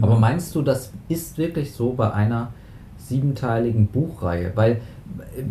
Aber 0.00 0.18
meinst 0.18 0.54
du, 0.54 0.62
das 0.62 0.92
ist 1.08 1.36
wirklich 1.38 1.72
so 1.72 1.92
bei 1.92 2.12
einer 2.12 2.48
siebenteiligen 2.98 3.88
Buchreihe? 3.88 4.52
Weil 4.54 4.80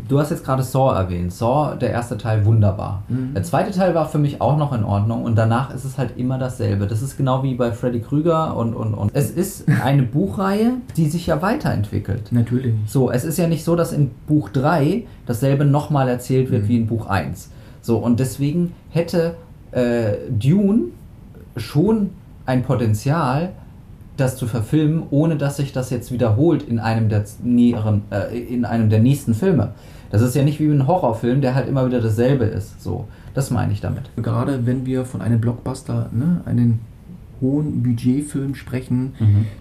du 0.07 0.19
hast 0.19 0.31
jetzt 0.31 0.43
gerade 0.43 0.63
Saw 0.63 0.93
erwähnt. 0.95 1.33
Saw, 1.33 1.75
der 1.75 1.91
erste 1.91 2.17
Teil, 2.17 2.45
wunderbar. 2.45 3.03
Mhm. 3.09 3.33
Der 3.33 3.43
zweite 3.43 3.71
Teil 3.71 3.93
war 3.95 4.07
für 4.07 4.17
mich 4.17 4.41
auch 4.41 4.57
noch 4.57 4.73
in 4.73 4.83
Ordnung 4.83 5.23
und 5.23 5.35
danach 5.35 5.73
ist 5.73 5.83
es 5.85 5.97
halt 5.97 6.17
immer 6.17 6.37
dasselbe. 6.37 6.87
Das 6.87 7.01
ist 7.01 7.17
genau 7.17 7.43
wie 7.43 7.55
bei 7.55 7.71
Freddy 7.71 7.99
Krüger 7.99 8.55
und, 8.55 8.73
und, 8.73 8.93
und. 8.93 9.11
Es 9.13 9.31
ist 9.31 9.65
eine 9.83 10.03
Buchreihe, 10.13 10.73
die 10.97 11.07
sich 11.09 11.27
ja 11.27 11.41
weiterentwickelt. 11.41 12.31
Natürlich. 12.31 12.73
So, 12.87 13.11
es 13.11 13.23
ist 13.23 13.37
ja 13.37 13.47
nicht 13.47 13.63
so, 13.63 13.75
dass 13.75 13.91
in 13.93 14.11
Buch 14.27 14.49
3 14.49 15.03
dasselbe 15.25 15.65
nochmal 15.65 16.07
erzählt 16.09 16.51
wird 16.51 16.63
Mhm. 16.63 16.67
wie 16.67 16.77
in 16.77 16.87
Buch 16.87 17.07
1. 17.07 17.49
So, 17.81 17.97
und 17.97 18.19
deswegen 18.19 18.73
hätte 18.89 19.35
äh, 19.71 20.13
Dune 20.29 20.85
schon 21.57 22.11
ein 22.45 22.63
Potenzial, 22.63 23.51
das 24.17 24.35
zu 24.37 24.45
verfilmen, 24.47 25.03
ohne 25.09 25.35
dass 25.37 25.57
sich 25.57 25.71
das 25.73 25.89
jetzt 25.89 26.11
wiederholt 26.11 26.63
in 26.63 26.79
einem 26.79 27.09
der 27.09 27.23
näheren, 27.43 28.01
äh, 28.11 28.37
in 28.37 28.65
einem 28.65 28.89
der 28.89 28.99
nächsten 28.99 29.33
Filme. 29.33 29.73
Das 30.11 30.21
ist 30.21 30.35
ja 30.35 30.43
nicht 30.43 30.59
wie 30.59 30.67
ein 30.67 30.85
Horrorfilm, 30.85 31.41
der 31.41 31.55
halt 31.55 31.67
immer 31.67 31.85
wieder 31.87 31.99
dasselbe 31.99 32.45
ist. 32.45 32.81
So, 32.83 33.05
das 33.33 33.49
meine 33.49 33.73
ich 33.73 33.81
damit. 33.81 34.03
Gerade 34.17 34.67
wenn 34.67 34.85
wir 34.85 35.05
von 35.05 35.21
einem 35.21 35.41
Blockbuster, 35.41 36.09
ne, 36.13 36.41
einen 36.45 36.79
hohen 37.41 37.81
Budgetfilm 37.81 38.53
sprechen, 38.55 39.13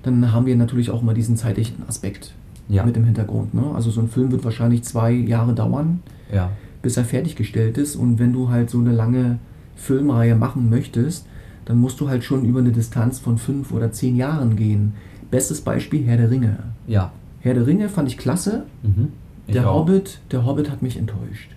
dann 0.02 0.32
haben 0.32 0.44
wir 0.46 0.54
natürlich 0.56 0.90
auch 0.90 1.02
mal 1.02 1.14
diesen 1.14 1.36
zeitlichen 1.36 1.82
Aspekt 1.88 2.34
Ja. 2.68 2.84
mit 2.84 2.96
im 2.96 3.04
Hintergrund. 3.04 3.54
Ne? 3.54 3.62
Also 3.74 3.90
so 3.90 4.00
ein 4.02 4.08
Film 4.08 4.30
wird 4.30 4.44
wahrscheinlich 4.44 4.84
zwei 4.84 5.10
Jahre 5.10 5.54
dauern, 5.54 6.00
Ja. 6.32 6.50
bis 6.82 6.96
er 6.98 7.04
fertiggestellt 7.04 7.78
ist. 7.78 7.96
Und 7.96 8.18
wenn 8.18 8.32
du 8.34 8.50
halt 8.50 8.68
so 8.70 8.78
eine 8.78 8.92
lange 8.92 9.38
Filmreihe 9.74 10.36
machen 10.36 10.68
möchtest, 10.70 11.26
dann 11.64 11.78
musst 11.78 12.00
du 12.00 12.08
halt 12.08 12.24
schon 12.24 12.44
über 12.44 12.60
eine 12.60 12.72
Distanz 12.72 13.18
von 13.18 13.38
fünf 13.38 13.72
oder 13.72 13.92
zehn 13.92 14.16
Jahren 14.16 14.56
gehen. 14.56 14.94
Bestes 15.30 15.60
Beispiel 15.60 16.04
Herr 16.04 16.16
der 16.16 16.30
Ringe. 16.30 16.58
Ja. 16.86 17.12
Herr 17.40 17.54
der 17.54 17.66
Ringe 17.66 17.88
fand 17.88 18.08
ich 18.08 18.18
klasse. 18.18 18.64
Mhm. 18.82 19.08
Ich 19.46 19.54
der 19.54 19.68
auch. 19.70 19.80
Hobbit, 19.80 20.20
der 20.30 20.44
Hobbit 20.46 20.70
hat 20.70 20.82
mich 20.82 20.96
enttäuscht. 20.96 21.50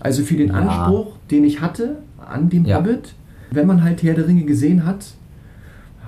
Also 0.00 0.22
für 0.22 0.36
den 0.36 0.48
Ja. 0.48 0.54
Anspruch, 0.54 1.16
den 1.30 1.44
ich 1.44 1.60
hatte 1.60 1.98
an 2.18 2.48
dem 2.48 2.64
Ja. 2.64 2.78
Hobbit, 2.78 3.14
wenn 3.50 3.66
man 3.66 3.82
halt 3.82 4.02
Herr 4.02 4.14
der 4.14 4.26
Ringe 4.28 4.44
gesehen 4.44 4.84
hat, 4.86 5.06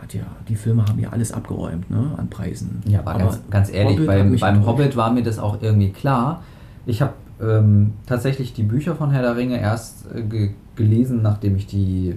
hat 0.00 0.14
ja, 0.14 0.22
die 0.48 0.54
Filme 0.54 0.84
haben 0.86 0.98
ja 0.98 1.10
alles 1.10 1.32
abgeräumt, 1.32 1.90
ne, 1.90 2.12
an 2.16 2.28
Preisen. 2.28 2.82
Ja, 2.86 3.00
aber, 3.00 3.18
ganz, 3.18 3.40
ganz 3.50 3.72
ehrlich, 3.72 3.94
Hobbit 3.96 4.06
beim, 4.06 4.36
beim. 4.36 4.66
Hobbit 4.66 4.96
war 4.96 5.12
mir 5.12 5.22
das 5.22 5.38
auch 5.38 5.60
irgendwie 5.62 5.90
klar. 5.90 6.42
Ich 6.86 7.02
habe 7.02 7.12
ähm, 7.40 7.92
tatsächlich 8.06 8.52
die 8.52 8.62
Bücher 8.62 8.94
von 8.96 9.10
Herr 9.10 9.22
der 9.22 9.36
Ringe 9.36 9.60
erst 9.60 10.06
äh, 10.14 10.22
ge 10.22 10.50
gelesen, 10.76 11.20
nachdem 11.22 11.56
ich 11.56 11.66
die, 11.66 12.16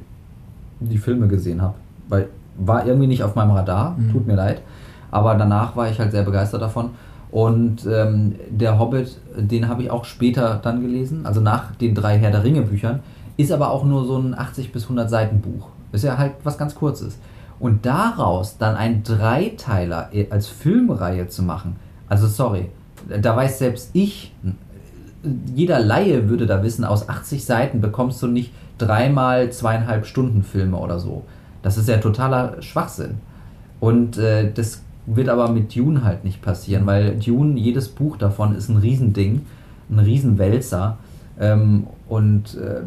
die 0.89 0.97
Filme 0.97 1.27
gesehen 1.27 1.61
habe. 1.61 1.75
Weil 2.09 2.27
war 2.57 2.85
irgendwie 2.85 3.07
nicht 3.07 3.23
auf 3.23 3.33
meinem 3.35 3.51
Radar, 3.51 3.95
Mhm. 3.97 4.11
tut 4.11 4.27
mir 4.27 4.35
leid. 4.35 4.61
Aber 5.11 5.35
danach 5.35 5.75
war 5.75 5.89
ich 5.89 5.99
halt 5.99 6.11
sehr 6.11 6.23
begeistert 6.23 6.61
davon. 6.61 6.91
Und 7.31 7.85
ähm, 7.91 8.35
der 8.49 8.77
Hobbit, 8.77 9.17
den 9.35 9.67
habe 9.67 9.81
ich 9.83 9.89
auch 9.91 10.05
später 10.05 10.59
dann 10.61 10.81
gelesen, 10.81 11.25
also 11.25 11.41
nach 11.41 11.73
den 11.75 11.95
drei 11.95 12.19
Herr 12.19 12.29
der 12.29 12.43
Ringe 12.43 12.61
Büchern, 12.61 12.99
ist 13.37 13.51
aber 13.51 13.71
auch 13.71 13.83
nur 13.85 14.05
so 14.05 14.17
ein 14.19 14.37
80 14.37 14.71
bis 14.71 14.83
100 14.83 15.09
Seiten 15.09 15.41
Buch. 15.41 15.69
Ist 15.91 16.03
ja 16.03 16.17
halt 16.19 16.33
was 16.43 16.57
ganz 16.59 16.75
Kurzes. 16.75 17.17
Und 17.59 17.85
daraus 17.87 18.57
dann 18.59 18.75
ein 18.75 19.01
Dreiteiler 19.03 20.09
als 20.29 20.47
Filmreihe 20.47 21.27
zu 21.27 21.41
machen, 21.43 21.77
also 22.07 22.27
sorry, 22.27 22.69
da 23.21 23.35
weiß 23.35 23.57
selbst 23.57 23.89
ich, 23.93 24.31
jeder 25.55 25.79
Laie 25.79 26.29
würde 26.29 26.45
da 26.45 26.61
wissen, 26.63 26.83
aus 26.83 27.07
80 27.09 27.45
Seiten 27.45 27.81
bekommst 27.81 28.21
du 28.21 28.27
nicht 28.27 28.51
dreimal 28.85 29.51
zweieinhalb 29.51 30.05
Stunden 30.05 30.43
Filme 30.43 30.77
oder 30.77 30.99
so. 30.99 31.23
Das 31.61 31.77
ist 31.77 31.87
ja 31.87 31.97
totaler 31.97 32.61
Schwachsinn. 32.61 33.15
Und 33.79 34.17
äh, 34.17 34.51
das 34.51 34.81
wird 35.05 35.29
aber 35.29 35.49
mit 35.49 35.75
Dune 35.75 36.03
halt 36.03 36.23
nicht 36.23 36.41
passieren, 36.41 36.85
weil 36.85 37.15
Dune, 37.15 37.59
jedes 37.59 37.89
Buch 37.89 38.17
davon 38.17 38.55
ist 38.55 38.69
ein 38.69 38.77
Riesending, 38.77 39.45
ein 39.89 39.99
Riesenwälzer. 39.99 40.97
Ähm, 41.39 41.87
und 42.07 42.55
äh, 42.55 42.81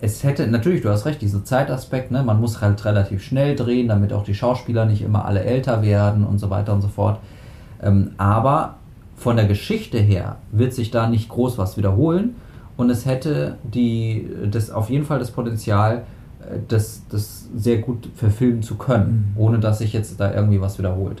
es 0.00 0.24
hätte, 0.24 0.46
natürlich, 0.46 0.82
du 0.82 0.88
hast 0.88 1.04
recht, 1.06 1.20
dieser 1.20 1.44
Zeitaspekt, 1.44 2.10
ne, 2.10 2.22
man 2.22 2.40
muss 2.40 2.60
halt 2.60 2.84
relativ 2.84 3.22
schnell 3.22 3.54
drehen, 3.54 3.88
damit 3.88 4.12
auch 4.12 4.24
die 4.24 4.34
Schauspieler 4.34 4.86
nicht 4.86 5.02
immer 5.02 5.26
alle 5.26 5.44
älter 5.44 5.82
werden 5.82 6.24
und 6.24 6.38
so 6.38 6.50
weiter 6.50 6.72
und 6.72 6.80
so 6.80 6.88
fort. 6.88 7.20
Ähm, 7.82 8.12
aber 8.16 8.76
von 9.16 9.36
der 9.36 9.46
Geschichte 9.46 9.98
her 9.98 10.36
wird 10.50 10.72
sich 10.72 10.90
da 10.90 11.08
nicht 11.08 11.28
groß 11.28 11.58
was 11.58 11.76
wiederholen 11.76 12.34
und 12.80 12.88
es 12.88 13.04
hätte 13.04 13.58
die, 13.62 14.26
das 14.50 14.70
auf 14.70 14.88
jeden 14.88 15.04
Fall 15.04 15.18
das 15.18 15.30
Potenzial, 15.30 16.04
äh, 16.40 16.58
das, 16.68 17.02
das 17.10 17.48
sehr 17.54 17.78
gut 17.78 18.08
verfilmen 18.14 18.62
zu 18.62 18.76
können, 18.76 19.32
Mhm. 19.34 19.40
ohne 19.40 19.58
dass 19.58 19.78
sich 19.78 19.92
jetzt 19.92 20.18
da 20.18 20.32
irgendwie 20.32 20.60
was 20.60 20.78
wiederholt. 20.78 21.20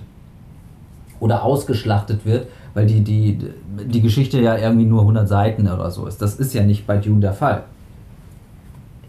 Oder 1.20 1.42
ausgeschlachtet 1.42 2.24
wird, 2.24 2.46
weil 2.72 2.86
die, 2.86 3.02
die, 3.02 3.38
die 3.84 4.00
Geschichte 4.00 4.40
ja 4.40 4.56
irgendwie 4.56 4.86
nur 4.86 5.00
100 5.02 5.28
Seiten 5.28 5.68
oder 5.68 5.90
so 5.90 6.06
ist. 6.06 6.22
Das 6.22 6.36
ist 6.36 6.54
ja 6.54 6.62
nicht 6.64 6.86
bei 6.86 6.96
Dune 6.96 7.20
der 7.20 7.34
Fall. 7.34 7.64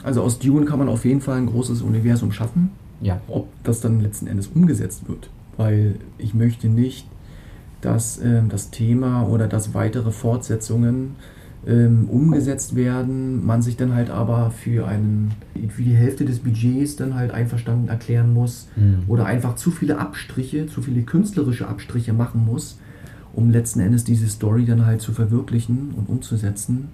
Also 0.04 0.22
aus 0.22 0.38
Dune 0.38 0.66
kann 0.66 0.80
man 0.80 0.90
auf 0.90 1.06
jeden 1.06 1.22
Fall 1.22 1.38
ein 1.38 1.46
großes 1.46 1.82
Universum 1.82 2.34
schaffen. 2.34 2.72
Ja. 3.00 3.22
Ob 3.30 3.48
das 3.64 3.80
dann 3.80 4.02
letzten 4.02 4.28
Endes 4.28 4.48
umgesetzt 4.48 5.08
wird. 5.08 5.30
Weil 5.56 5.96
ich 6.18 6.34
möchte 6.34 6.68
nicht, 6.68 7.08
dass 7.80 8.20
ähm, 8.22 8.50
das 8.50 8.72
Thema 8.72 9.26
oder 9.28 9.48
dass 9.48 9.74
weitere 9.74 10.12
Fortsetzungen 10.12 11.16
ähm, 11.67 12.08
umgesetzt 12.10 12.76
werden, 12.76 13.45
man 13.45 13.62
sich 13.62 13.78
dann 13.78 13.93
halt 13.93 14.10
aber 14.10 14.50
für 14.52 14.88
einen 14.88 15.32
für 15.69 15.84
die 15.84 15.93
Hälfte 15.93 16.26
des 16.26 16.39
Budgets 16.39 16.95
dann 16.95 17.13
halt 17.13 17.32
einverstanden 17.32 17.88
erklären 17.88 18.34
muss 18.34 18.67
Mhm. 18.76 19.04
oder 19.08 19.26
einfach 19.26 19.56
zu 19.56 19.69
viele 19.69 20.00
Abstriche, 20.00 20.65
zu 20.67 20.82
viele 20.82 21.04
künstlerische 21.04 21.67
Abstriche 21.67 22.13
machen 22.13 22.43
muss, 22.45 22.80
um 23.34 23.52
letzten 23.52 23.80
Endes 23.80 24.04
diese 24.04 24.28
Story 24.28 24.65
dann 24.65 24.86
halt 24.86 25.02
zu 25.02 25.12
verwirklichen 25.13 25.93
und 25.95 26.10
umzusetzen 26.10 26.89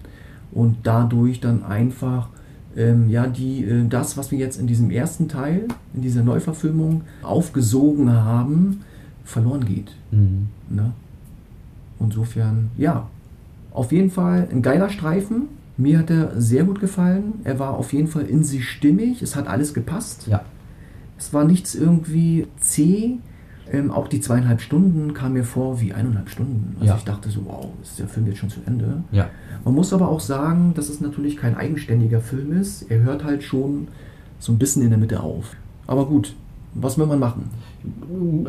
und 0.52 0.78
dadurch 0.84 1.40
dann 1.40 1.64
einfach 1.64 2.28
ähm, 2.76 3.10
ja 3.10 3.26
die 3.26 3.64
äh, 3.64 3.88
das, 3.88 4.18
was 4.18 4.32
wir 4.32 4.38
jetzt 4.38 4.60
in 4.60 4.68
diesem 4.68 4.92
ersten 4.92 5.30
Teil, 5.30 5.66
in 5.94 6.02
dieser 6.02 6.24
Neuverfilmung 6.24 7.02
aufgesogen 7.24 8.12
haben, 8.12 8.82
verloren 9.24 9.66
geht. 9.66 9.96
Mhm. 10.12 10.48
Ne? 10.70 10.92
Insofern, 12.00 12.70
ja, 12.78 13.08
auf 13.78 13.92
jeden 13.92 14.10
Fall 14.12 14.48
ein 14.52 14.62
geiler 14.62 14.90
Streifen. 14.90 15.44
Mir 15.78 16.00
hat 16.00 16.10
er 16.10 16.40
sehr 16.42 16.64
gut 16.64 16.80
gefallen. 16.80 17.34
Er 17.44 17.60
war 17.60 17.76
auf 17.78 17.94
jeden 17.94 18.08
Fall 18.08 18.24
in 18.24 18.44
sich 18.44 18.68
stimmig. 18.68 19.22
Es 19.22 19.36
hat 19.36 19.48
alles 19.48 19.74
gepasst. 19.74 20.28
Ja. 20.28 20.42
Es 21.20 21.34
war 21.34 21.44
nichts 21.46 21.76
irgendwie 21.76 22.48
zäh. 22.60 23.18
Ähm, 23.72 23.92
auch 23.92 24.08
die 24.08 24.22
zweieinhalb 24.22 24.62
Stunden 24.62 25.14
kamen 25.14 25.34
mir 25.34 25.44
vor 25.44 25.82
wie 25.82 25.94
eineinhalb 25.94 26.30
Stunden. 26.30 26.76
Also 26.80 26.86
Ja. 26.86 26.96
ich 26.98 27.04
dachte 27.04 27.30
so, 27.30 27.42
wow, 27.46 27.68
ist 27.84 28.00
der 28.00 28.08
Film 28.08 28.26
jetzt 28.28 28.38
schon 28.40 28.50
zu 28.50 28.62
Ende? 28.66 29.04
Ja. 29.12 29.28
Man 29.66 29.74
muss 29.76 29.92
aber 29.94 30.08
auch 30.08 30.22
sagen, 30.22 30.74
dass 30.74 30.88
es 30.90 31.02
natürlich 31.02 31.36
kein 31.38 31.56
eigenständiger 31.58 32.22
Film 32.22 32.54
ist. 32.60 32.84
Er 32.90 33.00
hört 33.02 33.24
halt 33.26 33.44
schon 33.44 33.90
so 34.40 34.54
ein 34.54 34.58
bisschen 34.58 34.84
in 34.84 34.90
der 34.90 34.98
Mitte 34.98 35.20
auf. 35.22 35.52
Aber 35.86 36.06
gut, 36.06 36.34
was 36.76 36.98
will 36.98 37.08
man 37.08 37.20
machen? 37.20 37.50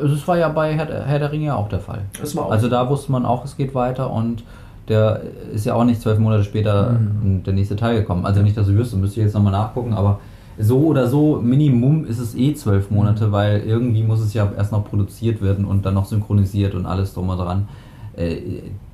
Es 0.05 0.27
war 0.29 0.39
ja 0.39 0.49
bei 0.49 0.75
Herr, 0.75 0.87
der- 0.87 1.05
Herr 1.07 1.19
der 1.19 1.33
Ringe 1.33 1.57
auch 1.57 1.69
der 1.69 1.81
Fall. 1.81 2.03
Das 2.21 2.37
war 2.37 2.47
auch 2.47 2.51
Also 2.53 2.69
da 2.69 2.89
wusste 2.89 3.11
man 3.13 3.27
auch, 3.27 3.45
es 3.45 3.57
geht 3.57 3.75
weiter 3.75 4.13
und 4.13 4.45
der 4.89 5.23
ist 5.53 5.67
ja 5.67 5.75
auch 5.75 5.85
nicht 5.85 6.01
zwölf 6.01 6.19
Monate 6.19 6.45
später 6.45 6.93
Mhm. 6.99 7.43
der 7.45 7.53
nächste 7.55 7.77
Teil 7.77 8.01
gekommen. 8.01 8.25
Also 8.25 8.43
nicht, 8.43 8.57
dass 8.57 8.67
du 8.67 8.75
wüsste, 8.75 8.97
müsste 8.97 9.21
ich 9.21 9.27
jetzt 9.27 9.35
nochmal 9.35 9.53
nachgucken, 9.53 9.93
aber 9.93 10.21
so 10.59 10.79
oder 10.87 11.07
so, 11.09 11.41
Minimum 11.41 12.05
ist 12.07 12.19
es 12.19 12.35
eh 12.35 12.53
zwölf 12.55 12.91
Monate, 12.91 13.29
Mhm. 13.29 13.33
weil 13.33 13.61
irgendwie 13.61 14.03
muss 14.03 14.21
es 14.21 14.35
ja 14.35 14.51
erst 14.57 14.73
noch 14.73 14.85
produziert 14.85 15.41
werden 15.43 15.65
und 15.65 15.85
dann 15.87 15.95
noch 15.95 16.07
synchronisiert 16.07 16.75
und 16.75 16.87
alles 16.87 17.15
drum 17.15 17.29
und 17.29 17.39
dran. 17.39 17.69
Äh, 18.17 18.37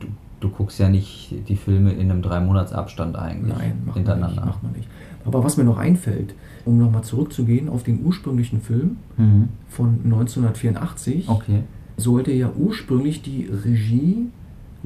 du, 0.01 0.07
du 0.41 0.49
guckst 0.51 0.79
ja 0.79 0.89
nicht 0.91 1.33
die 1.49 1.57
Filme 1.57 1.93
in 1.93 2.11
einem 2.11 2.21
drei 2.21 2.41
Monats 2.41 2.73
Abstand 2.73 3.17
eigentlich 3.17 3.57
Nein, 3.57 3.59
macht 3.59 3.77
man, 3.77 3.85
nicht, 3.87 3.95
hintereinander. 3.95 4.45
macht 4.45 4.63
man 4.63 4.73
nicht. 4.73 4.89
Aber 5.25 5.43
was 5.43 5.57
mir 5.57 5.65
noch 5.65 5.79
einfällt, 5.79 6.35
um 6.67 6.77
nochmal 6.77 7.03
zurückzugehen 7.03 7.71
auf 7.71 7.83
den 7.83 8.05
ursprünglichen 8.05 8.61
Film 8.61 8.97
Mhm. 9.17 9.49
von 9.69 10.01
1984, 10.05 11.29
Okay. 11.31 11.61
sollte 11.97 12.31
ja 12.33 12.51
ursprünglich 12.59 13.23
die 13.23 13.49
Regie 13.65 14.27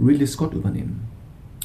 Ridley 0.03 0.27
Scott 0.27 0.55
übernehmen 0.55 1.01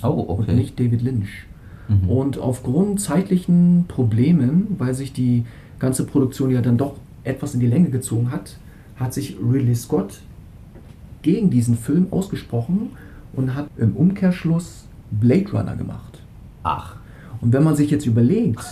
Oh, 0.01 0.09
und 0.09 0.43
okay. 0.43 0.55
nicht 0.55 0.79
David 0.79 1.01
Lynch. 1.01 1.45
Mhm. 1.87 2.09
Und 2.09 2.37
aufgrund 2.37 2.99
zeitlichen 2.99 3.85
Problemen, 3.87 4.75
weil 4.77 4.93
sich 4.93 5.13
die 5.13 5.45
ganze 5.79 6.05
Produktion 6.05 6.51
ja 6.51 6.61
dann 6.61 6.77
doch 6.77 6.95
etwas 7.23 7.53
in 7.53 7.59
die 7.59 7.67
Länge 7.67 7.89
gezogen 7.89 8.31
hat, 8.31 8.57
hat 8.97 9.13
sich 9.13 9.37
Ridley 9.41 9.75
Scott 9.75 10.19
gegen 11.21 11.49
diesen 11.49 11.77
Film 11.77 12.07
ausgesprochen 12.11 12.89
und 13.33 13.55
hat 13.55 13.67
im 13.77 13.95
Umkehrschluss 13.95 14.85
Blade 15.11 15.51
Runner 15.51 15.75
gemacht. 15.75 16.19
Ach. 16.63 16.95
Und 17.41 17.53
wenn 17.53 17.63
man 17.63 17.75
sich 17.75 17.89
jetzt 17.91 18.05
überlegt, 18.05 18.63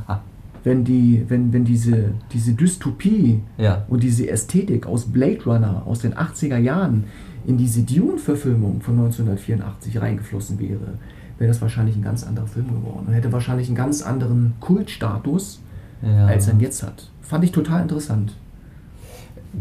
wenn, 0.64 0.84
die, 0.84 1.24
wenn, 1.28 1.52
wenn 1.52 1.64
diese, 1.64 2.12
diese 2.32 2.52
Dystopie 2.54 3.40
Ja. 3.58 3.84
und 3.88 4.02
diese 4.02 4.28
Ästhetik 4.28 4.86
aus 4.86 5.06
Blade 5.06 5.44
Runner 5.44 5.82
aus 5.86 6.00
den 6.00 6.14
80er 6.14 6.58
Jahren 6.58 7.04
in 7.46 7.58
diese 7.58 7.82
Dune-Verfilmung 7.82 8.80
von 8.80 8.94
1984 8.94 10.00
reingeflossen 10.00 10.58
wäre, 10.58 10.98
wäre 11.38 11.48
das 11.48 11.60
wahrscheinlich 11.60 11.96
ein 11.96 12.02
ganz 12.02 12.24
anderer 12.24 12.46
Film 12.46 12.68
geworden 12.68 13.06
und 13.06 13.12
hätte 13.14 13.32
wahrscheinlich 13.32 13.68
einen 13.68 13.76
ganz 13.76 14.02
anderen 14.02 14.54
Kultstatus, 14.60 15.60
ja. 16.02 16.26
als 16.26 16.46
er 16.46 16.54
ihn 16.54 16.60
jetzt 16.60 16.82
hat. 16.82 17.10
Fand 17.20 17.44
ich 17.44 17.52
total 17.52 17.82
interessant. 17.82 18.34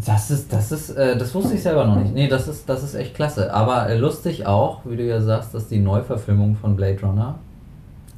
Das 0.05 0.31
ist, 0.31 0.53
das 0.53 0.71
ist, 0.71 0.91
äh, 0.91 1.17
das 1.17 1.33
wusste 1.35 1.53
ich 1.55 1.63
selber 1.63 1.85
noch 1.85 1.97
nicht. 2.01 2.13
Nee, 2.13 2.27
das 2.29 2.47
ist, 2.47 2.67
das 2.69 2.81
ist 2.83 2.95
echt 2.95 3.13
klasse. 3.13 3.53
Aber 3.53 3.89
äh, 3.89 3.97
lustig 3.97 4.45
auch, 4.45 4.81
wie 4.85 4.95
du 4.95 5.05
ja 5.05 5.21
sagst, 5.21 5.53
dass 5.53 5.67
die 5.67 5.79
Neuverfilmung 5.79 6.55
von 6.55 6.75
Blade 6.77 6.99
Runner, 7.01 7.39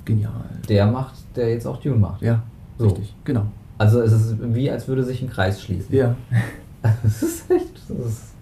Genial. 0.06 0.32
der 0.70 0.86
macht, 0.86 1.16
der 1.36 1.50
jetzt 1.50 1.66
auch 1.66 1.78
Dune 1.78 1.96
macht. 1.96 2.22
Ja, 2.22 2.44
So. 2.78 2.86
richtig, 2.90 3.16
genau. 3.24 3.46
Also 3.80 4.02
es 4.02 4.12
ist 4.12 4.36
wie, 4.54 4.70
als 4.70 4.88
würde 4.88 5.04
sich 5.04 5.22
ein 5.24 5.30
Kreis 5.30 5.62
schließen. 5.62 5.94
Ja. 5.96 6.16
Das 7.02 7.24
ist 7.24 7.50
echt, 7.50 7.76
das 7.88 8.08
ist 8.08 8.33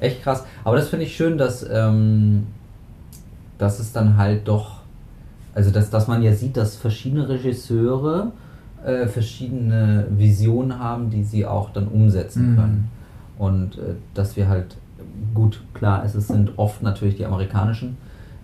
echt 0.00 0.22
krass. 0.22 0.44
Aber 0.64 0.76
das 0.76 0.88
finde 0.88 1.04
ich 1.06 1.16
schön, 1.16 1.38
dass, 1.38 1.66
ähm, 1.70 2.46
dass 3.58 3.78
es 3.80 3.92
dann 3.92 4.16
halt 4.16 4.46
doch, 4.48 4.78
also 5.54 5.70
dass, 5.70 5.90
dass 5.90 6.06
man 6.08 6.22
ja 6.22 6.32
sieht, 6.32 6.56
dass 6.56 6.76
verschiedene 6.76 7.28
Regisseure 7.28 8.32
äh, 8.84 9.06
verschiedene 9.06 10.06
Visionen 10.10 10.78
haben, 10.78 11.10
die 11.10 11.24
sie 11.24 11.44
auch 11.46 11.70
dann 11.70 11.88
umsetzen 11.88 12.52
Mhm. 12.52 12.56
können. 12.56 12.90
Und 13.38 13.76
äh, 13.78 13.94
dass 14.14 14.36
wir 14.36 14.48
halt, 14.48 14.76
gut, 15.34 15.60
klar, 15.74 16.04
es 16.04 16.12
sind 16.12 16.52
oft 16.56 16.82
natürlich 16.82 17.16
die 17.16 17.26
amerikanischen. 17.26 17.96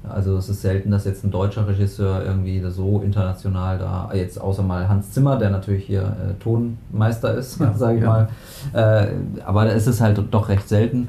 Also 0.09 0.37
es 0.37 0.49
ist 0.51 0.61
selten, 0.61 0.91
dass 0.91 1.05
jetzt 1.07 1.25
ein 1.25 1.31
deutscher 1.31 1.67
Regisseur 1.67 2.23
irgendwie 2.25 2.63
so 2.69 3.01
international 3.03 3.79
da, 3.79 4.11
jetzt 4.13 4.39
außer 4.39 4.63
mal 4.63 4.87
Hans 4.87 5.13
Zimmer, 5.13 5.37
der 5.39 5.49
natürlich 5.51 5.87
hier 5.87 6.03
äh, 6.03 6.35
Tonmeister 6.43 7.33
ist, 7.35 7.59
Ja, 7.59 7.73
sage 7.77 7.97
ich 7.99 8.03
ja. 8.03 8.09
mal. 8.09 8.29
Äh, 9.03 9.15
aber 9.47 9.73
es 9.73 9.87
ist 9.87 10.01
halt 10.03 10.21
doch 10.31 10.49
recht 10.49 10.69
selten. 10.69 11.09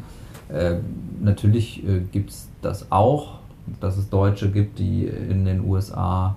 Äh, 0.50 0.76
natürlich 1.22 1.84
äh, 1.88 2.02
gibt 2.12 2.30
es 2.30 2.48
das 2.62 2.92
auch, 2.92 3.40
dass 3.80 3.98
es 3.98 4.10
Deutsche 4.10 4.50
gibt, 4.52 4.80
die 4.80 5.06
in 5.06 5.46
den 5.46 5.64
USA 5.68 6.36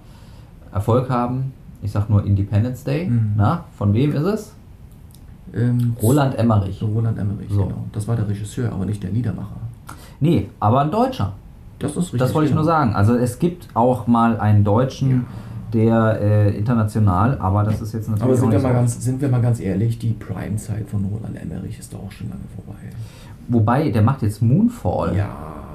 Erfolg 0.73 1.11
haben. 1.11 1.53
Ich 1.83 1.93
sag 1.93 2.09
nur 2.11 2.25
Independence 2.25 2.85
Day. 2.85 3.07
Mhm. 3.07 3.33
Na, 3.37 3.65
von 3.77 3.93
wem 3.95 4.13
ist 4.13 4.25
es? 4.25 4.53
Ähm, 5.55 5.97
Roland 6.03 6.37
Emmerich. 6.39 6.83
Roland 6.83 7.19
Emmerich, 7.19 7.51
So. 7.51 7.65
genau. 7.65 7.85
Das 7.93 8.07
war 8.09 8.17
der 8.17 8.29
Regisseur, 8.29 8.73
aber 8.73 8.85
nicht 8.85 9.03
der 9.03 9.11
Liedermacher. 9.11 9.57
Nee, 10.21 10.49
aber 10.61 10.81
ein 10.81 10.91
Deutscher. 10.91 11.33
Das 11.79 11.93
ist 11.93 11.99
richtig. 11.99 12.21
Das 12.21 12.35
wollte 12.35 12.49
ich 12.49 12.55
nur 12.55 12.65
sagen. 12.65 12.95
Also 12.95 13.15
es 13.15 13.39
gibt 13.39 13.69
auch 13.75 14.07
mal 14.07 14.39
einen 14.41 14.65
Deutschen, 14.65 15.27
der 15.73 16.19
äh, 16.21 16.57
international, 16.57 17.39
aber 17.39 17.63
das 17.65 17.81
ist 17.81 17.93
jetzt 17.95 18.09
natürlich 18.09 18.23
Aber 18.25 18.33
auch 18.35 18.39
sind 18.39 18.53
wir, 18.53 18.59
mal 18.61 18.73
ganz, 18.73 19.05
sind 19.05 19.21
wir 19.21 19.29
mal 19.29 19.43
ganz 19.43 19.61
ehrlich, 19.61 19.99
die 19.99 20.13
Prime-Zeit 20.13 20.89
von 20.89 21.05
Roland 21.05 21.37
Emmerich 21.41 21.79
ist 21.79 21.93
doch 21.93 22.01
auch 22.05 22.13
schon 22.13 22.29
lange 22.31 22.43
vorbei. 22.55 22.79
Wobei, 23.49 23.91
der 23.91 24.03
macht 24.03 24.23
jetzt 24.23 24.43
Moonfall. 24.43 25.17
Ja, 25.17 25.29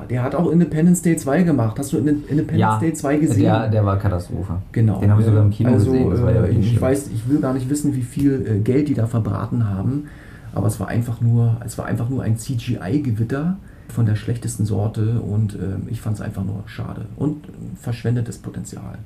der 0.09 0.23
hat 0.23 0.35
auch 0.35 0.51
Independence 0.51 1.01
Day 1.01 1.15
2 1.15 1.43
gemacht. 1.43 1.77
Hast 1.79 1.93
du 1.93 1.97
Inde- 1.97 2.11
Independence 2.27 2.59
Ja, 2.59 2.77
Day 2.79 2.93
2 2.93 3.17
gesehen? 3.17 3.43
Der, 3.43 3.67
der 3.69 3.85
war 3.85 3.97
Katastrophe. 3.97 4.53
Genau. 4.71 4.99
Den 4.99 5.09
habe 5.11 5.21
ich 5.21 5.27
sogar 5.27 5.43
im 5.43 5.49
Kino 5.49 5.69
also, 5.71 5.91
gesehen. 5.91 6.11
Ja 6.17 6.43
äh, 6.43 6.49
ich 6.51 6.69
schlimm. 6.69 6.81
weiß, 6.81 7.09
ich 7.13 7.27
will 7.29 7.39
gar 7.39 7.53
nicht 7.53 7.69
wissen, 7.69 7.95
wie 7.95 8.01
viel 8.01 8.45
äh, 8.47 8.59
Geld 8.59 8.89
die 8.89 8.93
da 8.93 9.07
verbraten 9.07 9.69
haben, 9.69 10.05
aber 10.53 10.67
es 10.67 10.79
war 10.79 10.87
einfach 10.87 11.19
nur, 11.21 11.57
es 11.65 11.77
war 11.77 11.85
einfach 11.85 12.09
nur 12.09 12.21
ein 12.21 12.37
CGI-Gewitter 12.37 13.57
von 13.89 14.05
der 14.05 14.15
schlechtesten 14.15 14.65
Sorte 14.65 15.19
und 15.19 15.55
ähm, 15.55 15.83
ich 15.87 16.01
fand 16.01 16.15
es 16.17 16.21
einfach 16.21 16.43
nur 16.43 16.63
schade 16.67 17.05
und 17.15 17.45
äh, 17.45 17.49
verschwendetes 17.75 18.37
Potenzial. 18.37 18.99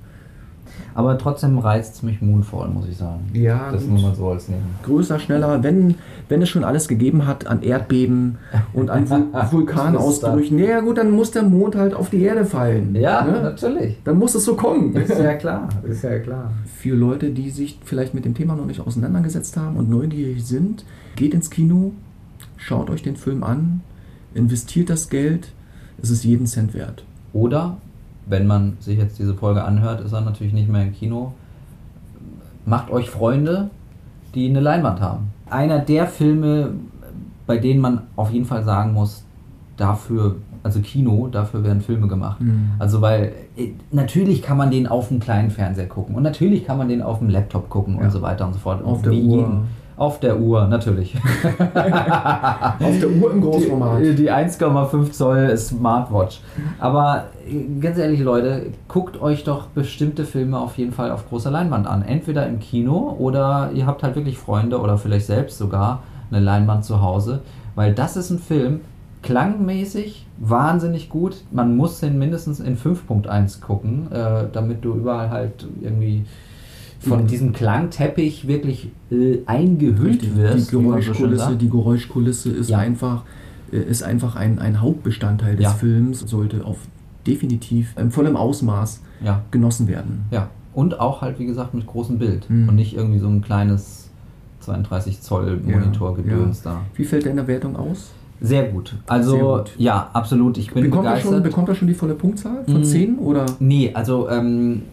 Aber 0.93 1.17
trotzdem 1.17 1.59
reizt 1.59 1.95
es 1.95 2.03
mich 2.03 2.21
Moonfall, 2.21 2.69
muss 2.69 2.87
ich 2.87 2.97
sagen. 2.97 3.29
Ja, 3.33 3.71
Das 3.71 3.85
nur 3.85 4.01
mal 4.01 4.15
so 4.15 4.29
als 4.29 4.47
Neben. 4.49 4.63
Größer, 4.83 5.19
schneller, 5.19 5.61
wenn, 5.63 5.95
wenn 6.29 6.41
es 6.41 6.49
schon 6.49 6.63
alles 6.63 6.87
gegeben 6.87 7.27
hat 7.27 7.47
an 7.47 7.61
Erdbeben 7.61 8.37
und 8.73 8.89
an 8.89 9.09
Vul 9.09 9.27
Vulkanausbrüchen, 9.51 10.59
ja 10.59 10.79
gut, 10.79 10.97
dann 10.97 11.11
muss 11.11 11.31
der 11.31 11.43
Mond 11.43 11.75
halt 11.75 11.93
auf 11.93 12.09
die 12.09 12.21
Erde 12.21 12.45
fallen. 12.45 12.95
Ja, 12.95 13.23
ne? 13.23 13.41
natürlich. 13.41 13.97
Dann 14.03 14.17
muss 14.17 14.35
es 14.35 14.45
so 14.45 14.55
kommen. 14.55 14.95
Ist 14.95 15.09
ja 15.09 15.35
klar. 15.35 15.69
Ist 15.83 16.03
ja 16.03 16.19
klar. 16.19 16.51
Für 16.77 16.95
Leute, 16.95 17.29
die 17.29 17.49
sich 17.49 17.79
vielleicht 17.83 18.13
mit 18.13 18.25
dem 18.25 18.33
Thema 18.33 18.55
noch 18.55 18.65
nicht 18.65 18.79
auseinandergesetzt 18.79 19.57
haben 19.57 19.77
und 19.77 19.89
neugierig 19.89 20.45
sind, 20.45 20.85
geht 21.15 21.33
ins 21.33 21.49
Kino, 21.49 21.91
schaut 22.57 22.89
euch 22.89 23.03
den 23.03 23.15
Film 23.15 23.43
an, 23.43 23.81
investiert 24.33 24.89
das 24.89 25.09
Geld, 25.09 25.49
es 26.01 26.09
ist 26.09 26.23
jeden 26.23 26.45
Cent 26.45 26.73
wert. 26.73 27.03
Oder, 27.33 27.77
wenn 28.29 28.45
man 28.47 28.77
sich 28.79 28.97
jetzt 28.97 29.17
diese 29.19 29.33
Folge 29.33 29.63
anhört, 29.63 30.01
ist 30.01 30.13
er 30.13 30.21
natürlich 30.21 30.53
nicht 30.53 30.69
mehr 30.69 30.83
im 30.83 30.93
Kino. 30.93 31.33
Macht 32.65 32.91
euch 32.91 33.09
Freunde, 33.09 33.69
die 34.35 34.49
eine 34.49 34.59
Leinwand 34.59 34.99
haben. 34.99 35.27
Einer 35.49 35.79
der 35.79 36.07
Filme, 36.07 36.71
bei 37.45 37.57
denen 37.57 37.79
man 37.79 38.01
auf 38.17 38.29
jeden 38.31 38.45
Fall 38.45 38.63
sagen 38.63 38.93
muss, 38.93 39.23
dafür, 39.77 40.35
also 40.63 40.81
Kino, 40.81 41.27
dafür 41.31 41.63
werden 41.63 41.81
Filme 41.81 42.07
gemacht. 42.07 42.41
Mhm. 42.41 42.71
Also 42.79 42.99
weil 43.01 43.31
äh, 43.55 43.69
natürlich 43.91 44.41
kann 44.41 44.57
man 44.57 44.71
den 44.71 44.87
auf 44.87 45.07
dem 45.07 45.19
kleinen 45.19 45.49
Fernseher 45.51 45.87
gucken 45.87 46.15
und 46.15 46.23
natürlich 46.23 46.65
kann 46.65 46.77
man 46.77 46.89
den 46.89 47.01
auf 47.01 47.19
dem 47.19 47.29
Laptop 47.29 47.69
gucken 47.69 47.95
Ja. 47.95 48.01
und 48.05 48.11
so 48.11 48.21
weiter 48.21 48.45
und 48.45 48.53
so 48.53 48.59
fort. 48.59 48.83
Auf 48.83 48.97
Und 48.97 49.05
der 49.05 49.11
wie 49.13 49.23
Uhr. 49.23 49.37
jeden- 49.37 49.59
Auf 49.97 50.19
der 50.19 50.39
Uhr, 50.39 50.67
natürlich. 50.67 51.15
Auf 51.17 52.99
der 52.99 53.09
Uhr 53.09 53.31
im 53.31 53.41
Großformat. 53.41 54.03
Die, 54.03 54.15
die 54.15 54.31
1,5 54.31 55.11
Zoll 55.11 55.57
Smartwatch. 55.57 56.39
Aber 56.77 57.25
äh, 57.49 57.81
ganz 57.81 57.97
ehrlich, 57.97 58.19
Leute, 58.19 58.67
guckt 58.87 59.19
euch 59.19 59.43
doch 59.43 59.65
bestimmte 59.67 60.25
Filme 60.25 60.59
auf 60.59 60.77
jeden 60.77 60.91
Fall 60.91 61.09
auf 61.09 61.27
großer 61.27 61.49
Leinwand 61.49 61.87
an. 61.87 62.03
Entweder 62.03 62.45
im 62.45 62.59
Kino 62.59 63.15
oder 63.17 63.71
ihr 63.73 63.87
habt 63.87 64.03
halt 64.03 64.15
wirklich 64.15 64.37
Freunde 64.37 64.79
oder 64.79 64.99
vielleicht 64.99 65.25
selbst 65.25 65.57
sogar 65.57 66.03
eine 66.29 66.41
Leinwand 66.41 66.85
zu 66.85 67.01
Hause. 67.01 67.41
Weil 67.73 67.95
das 67.95 68.17
ist 68.17 68.29
ein 68.29 68.39
Film, 68.39 68.81
klangmäßig 69.23 70.27
wahnsinnig 70.37 71.09
gut. 71.09 71.43
Man 71.49 71.75
muss 71.75 71.99
den 71.99 72.19
mindestens 72.19 72.59
in 72.59 72.77
5.1 72.77 73.61
gucken, 73.61 74.11
äh, 74.11 74.43
damit 74.53 74.85
du 74.85 74.93
überall 74.93 75.31
halt 75.31 75.65
irgendwie 75.81 76.25
von 76.99 77.23
Mhm. 77.23 77.27
diesem 77.27 77.53
Klangteppich 77.53 78.47
wirklich 78.47 78.89
äh, 79.11 79.39
eingehüllt 79.45 80.21
Richtig. 80.23 80.35
wirst. 80.35 80.71
Die 80.71 80.77
Geräuschkulisse, 80.77 81.55
die 81.55 81.69
Geräuschkulisse 81.69 82.49
ist 82.51 82.69
Ja. 82.69 82.79
einfach, 82.79 83.23
äh, 83.71 83.77
ist 83.77 84.03
einfach 84.03 84.35
ein, 84.35 84.59
ein 84.59 84.81
Hauptbestandteil 84.81 85.55
des 85.55 85.63
Ja. 85.63 85.69
Films, 85.71 86.19
sollte 86.21 86.65
auf 86.65 86.77
definitiv 87.25 87.93
in 87.97 88.11
vollem 88.11 88.35
Ausmaß 88.35 89.01
Ja. 89.23 89.41
genossen 89.51 89.87
werden. 89.87 90.25
Ja, 90.31 90.49
und 90.73 90.99
auch 90.99 91.21
halt, 91.21 91.39
wie 91.39 91.45
gesagt, 91.45 91.73
mit 91.73 91.85
großem 91.87 92.17
Bild 92.19 92.49
Mhm. 92.49 92.69
und 92.69 92.75
nicht 92.75 92.95
irgendwie 92.95 93.19
so 93.19 93.27
ein 93.27 93.41
kleines 93.41 94.09
32 94.61 95.21
Zoll 95.21 95.59
Monitor-Gedöns 95.63 96.61
da. 96.61 96.81
Wie 96.95 97.03
fällt 97.05 97.25
deine 97.25 97.47
Wertung 97.47 97.75
aus? 97.75 98.11
Sehr 98.41 98.63
gut. 98.65 98.95
Also, 99.07 99.31
Sehr 99.31 99.41
gut. 99.43 99.71
ja, 99.77 100.09
absolut. 100.13 100.57
Ich 100.57 100.71
bin 100.71 100.83
bekommt, 100.83 101.05
er 101.05 101.11
begeistert. 101.11 101.33
schon, 101.33 101.43
bekommt 101.43 101.69
er 101.69 101.75
schon 101.75 101.87
die 101.87 101.93
volle 101.95 102.13
Punktzahl 102.13 102.63
von 102.65 102.79
Mhm. 102.79 102.83
10 102.83 103.17
oder? 103.17 103.45
nee, 103.59 103.91
also 103.93 104.29
ähm, 104.29 104.83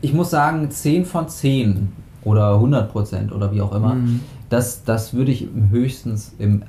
ich 0.00 0.12
muss 0.14 0.30
sagen, 0.30 0.70
10 0.70 1.04
von 1.04 1.28
10 1.28 1.92
oder 2.24 2.54
100 2.54 2.90
Prozent 2.92 3.32
oder 3.32 3.52
wie 3.52 3.60
auch 3.60 3.74
immer, 3.74 3.94
Mhm. 3.94 4.20
das, 4.48 4.84
das 4.84 5.12
würde 5.14 5.32
ich 5.32 5.48
höchstens 5.70 6.34
im 6.38 6.62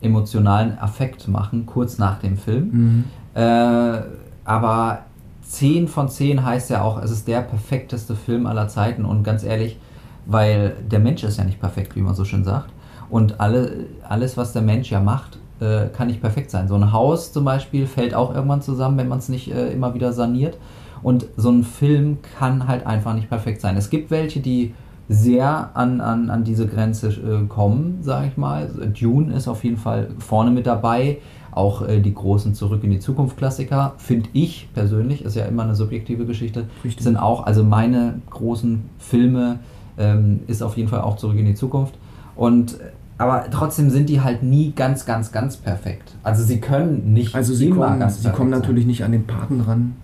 emotionalen 0.00 0.78
Affekt 0.78 1.28
machen, 1.28 1.66
kurz 1.66 1.98
nach 1.98 2.18
dem 2.20 2.36
Film. 2.38 2.70
Mhm. 2.72 3.04
Äh, 3.34 4.00
aber 4.44 5.00
10 5.42 5.88
von 5.88 6.08
10 6.08 6.44
heißt 6.44 6.70
ja 6.70 6.82
auch, 6.82 7.02
es 7.02 7.10
ist 7.10 7.28
der 7.28 7.42
perfekteste 7.42 8.14
Film 8.16 8.46
aller 8.46 8.68
Zeiten 8.68 9.04
und 9.04 9.22
ganz 9.24 9.44
ehrlich, 9.44 9.78
weil 10.26 10.74
der 10.90 11.00
Mensch 11.00 11.22
ist 11.24 11.38
ja 11.38 11.44
nicht 11.44 11.60
perfekt, 11.60 11.96
wie 11.96 12.00
man 12.00 12.14
so 12.14 12.24
schön 12.24 12.44
sagt. 12.44 12.70
Und 13.10 13.40
alle, 13.40 13.86
alles, 14.08 14.36
was 14.36 14.52
der 14.52 14.62
Mensch 14.62 14.90
ja 14.90 15.00
macht, 15.00 15.38
äh, 15.60 15.86
kann 15.88 16.06
nicht 16.06 16.20
perfekt 16.20 16.50
sein. 16.50 16.68
So 16.68 16.76
ein 16.76 16.92
Haus 16.92 17.32
zum 17.32 17.44
Beispiel 17.44 17.86
fällt 17.86 18.14
auch 18.14 18.34
irgendwann 18.34 18.62
zusammen, 18.62 18.96
wenn 18.96 19.08
man 19.08 19.18
es 19.18 19.28
nicht 19.28 19.52
äh, 19.52 19.72
immer 19.72 19.92
wieder 19.94 20.12
saniert. 20.12 20.56
Und 21.02 21.26
so 21.36 21.50
ein 21.50 21.64
Film 21.64 22.18
kann 22.38 22.68
halt 22.68 22.86
einfach 22.86 23.14
nicht 23.14 23.28
perfekt 23.28 23.60
sein. 23.60 23.76
Es 23.76 23.90
gibt 23.90 24.10
welche, 24.10 24.40
die 24.40 24.74
sehr 25.08 25.70
an, 25.74 26.00
an, 26.00 26.30
an 26.30 26.44
diese 26.44 26.68
Grenze 26.68 27.08
äh, 27.08 27.46
kommen, 27.48 27.98
sage 28.02 28.28
ich 28.28 28.36
mal. 28.36 28.70
Dune 28.98 29.34
ist 29.34 29.48
auf 29.48 29.64
jeden 29.64 29.76
Fall 29.76 30.08
vorne 30.18 30.52
mit 30.52 30.66
dabei. 30.66 31.18
Auch 31.50 31.82
äh, 31.82 32.00
die 32.00 32.14
großen 32.14 32.54
Zurück 32.54 32.84
in 32.84 32.90
die 32.90 33.00
Zukunft 33.00 33.36
Klassiker, 33.36 33.94
finde 33.98 34.28
ich 34.34 34.68
persönlich, 34.72 35.24
ist 35.24 35.34
ja 35.34 35.46
immer 35.46 35.64
eine 35.64 35.74
subjektive 35.74 36.26
Geschichte, 36.26 36.66
Richtig. 36.84 37.02
sind 37.02 37.16
auch, 37.16 37.44
also 37.44 37.64
meine 37.64 38.20
großen 38.30 38.88
Filme 38.98 39.58
ähm, 39.98 40.40
ist 40.46 40.62
auf 40.62 40.76
jeden 40.76 40.88
Fall 40.88 41.00
auch 41.00 41.16
Zurück 41.16 41.38
in 41.38 41.46
die 41.46 41.56
Zukunft. 41.56 41.94
Und 42.36 42.78
aber 43.18 43.44
trotzdem 43.50 43.90
sind 43.90 44.08
die 44.08 44.22
halt 44.22 44.42
nie 44.42 44.72
ganz, 44.74 45.04
ganz, 45.04 45.30
ganz 45.30 45.56
perfekt. 45.56 46.14
Also 46.22 46.42
sie 46.42 46.58
können 46.58 47.12
nicht 47.12 47.34
Also 47.34 47.52
sie 47.52 47.68
kommen, 47.68 47.98
ganz 47.98 48.22
sie 48.22 48.30
kommen 48.30 48.48
natürlich 48.48 48.86
nicht 48.86 49.04
an 49.04 49.12
den 49.12 49.26
Paten 49.26 49.60
ran. 49.60 49.96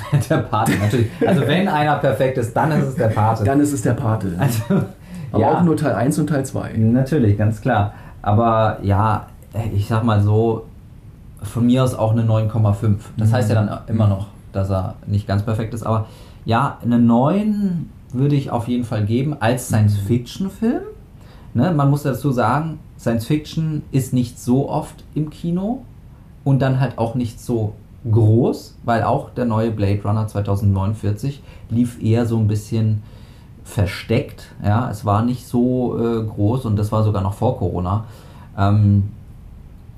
der 0.30 0.38
Pate 0.38 0.72
natürlich. 0.80 1.08
Also 1.26 1.42
wenn 1.46 1.68
einer 1.68 1.96
perfekt 1.96 2.38
ist, 2.38 2.54
dann 2.56 2.72
ist 2.72 2.86
es 2.88 2.94
der 2.96 3.08
Pate. 3.08 3.44
Dann 3.44 3.60
ist 3.60 3.72
es 3.72 3.82
der 3.82 3.94
Pate. 3.94 4.34
also, 4.38 4.62
Aber 5.32 5.40
ja, 5.40 5.58
auch 5.58 5.62
nur 5.62 5.76
Teil 5.76 5.94
1 5.94 6.18
und 6.18 6.26
Teil 6.28 6.44
2. 6.44 6.72
natürlich, 6.78 7.36
ganz 7.38 7.60
klar. 7.60 7.92
Aber 8.22 8.78
ja, 8.82 9.26
ich 9.74 9.86
sag 9.88 10.04
mal 10.04 10.20
so, 10.22 10.66
von 11.42 11.66
mir 11.66 11.82
aus 11.84 11.94
auch 11.94 12.12
eine 12.12 12.22
9,5. 12.22 12.96
Das 13.16 13.30
Mhm. 13.30 13.32
heißt 13.34 13.48
ja 13.50 13.54
dann 13.64 13.78
immer 13.88 14.06
noch, 14.08 14.28
dass 14.52 14.70
er 14.70 14.94
nicht 15.06 15.26
ganz 15.26 15.42
perfekt 15.42 15.74
ist. 15.74 15.82
Aber 15.84 16.06
ja, 16.44 16.78
eine 16.82 16.98
9 16.98 17.88
würde 18.12 18.34
ich 18.36 18.50
auf 18.50 18.68
jeden 18.68 18.84
Fall 18.84 19.04
geben 19.04 19.36
als 19.40 19.70
Mhm. 19.70 19.74
Science-Fiction-Film. 19.74 20.82
Ne, 21.54 21.72
man 21.72 21.90
muss 21.90 22.02
dazu 22.04 22.30
sagen, 22.30 22.78
Science-Fiction 22.98 23.82
ist 23.92 24.12
nicht 24.14 24.38
so 24.40 24.68
oft 24.70 25.04
im 25.14 25.28
Kino 25.30 25.82
und 26.44 26.60
dann 26.62 26.80
halt 26.80 26.96
auch 26.98 27.14
nicht 27.14 27.40
so 27.40 27.74
groß, 28.10 28.76
weil 28.84 29.02
auch 29.02 29.30
der 29.30 29.44
neue 29.44 29.70
Blade 29.70 30.00
Runner 30.04 30.26
2049 30.26 31.42
lief 31.70 32.02
eher 32.02 32.26
so 32.26 32.38
ein 32.38 32.48
bisschen 32.48 33.02
versteckt. 33.64 34.54
Ja, 34.64 34.90
es 34.90 35.04
war 35.04 35.24
nicht 35.24 35.46
so 35.46 35.98
äh, 35.98 36.24
groß 36.24 36.64
und 36.66 36.76
das 36.76 36.90
war 36.90 37.04
sogar 37.04 37.22
noch 37.22 37.34
vor 37.34 37.58
Corona. 37.58 38.04
Ähm, 38.58 39.04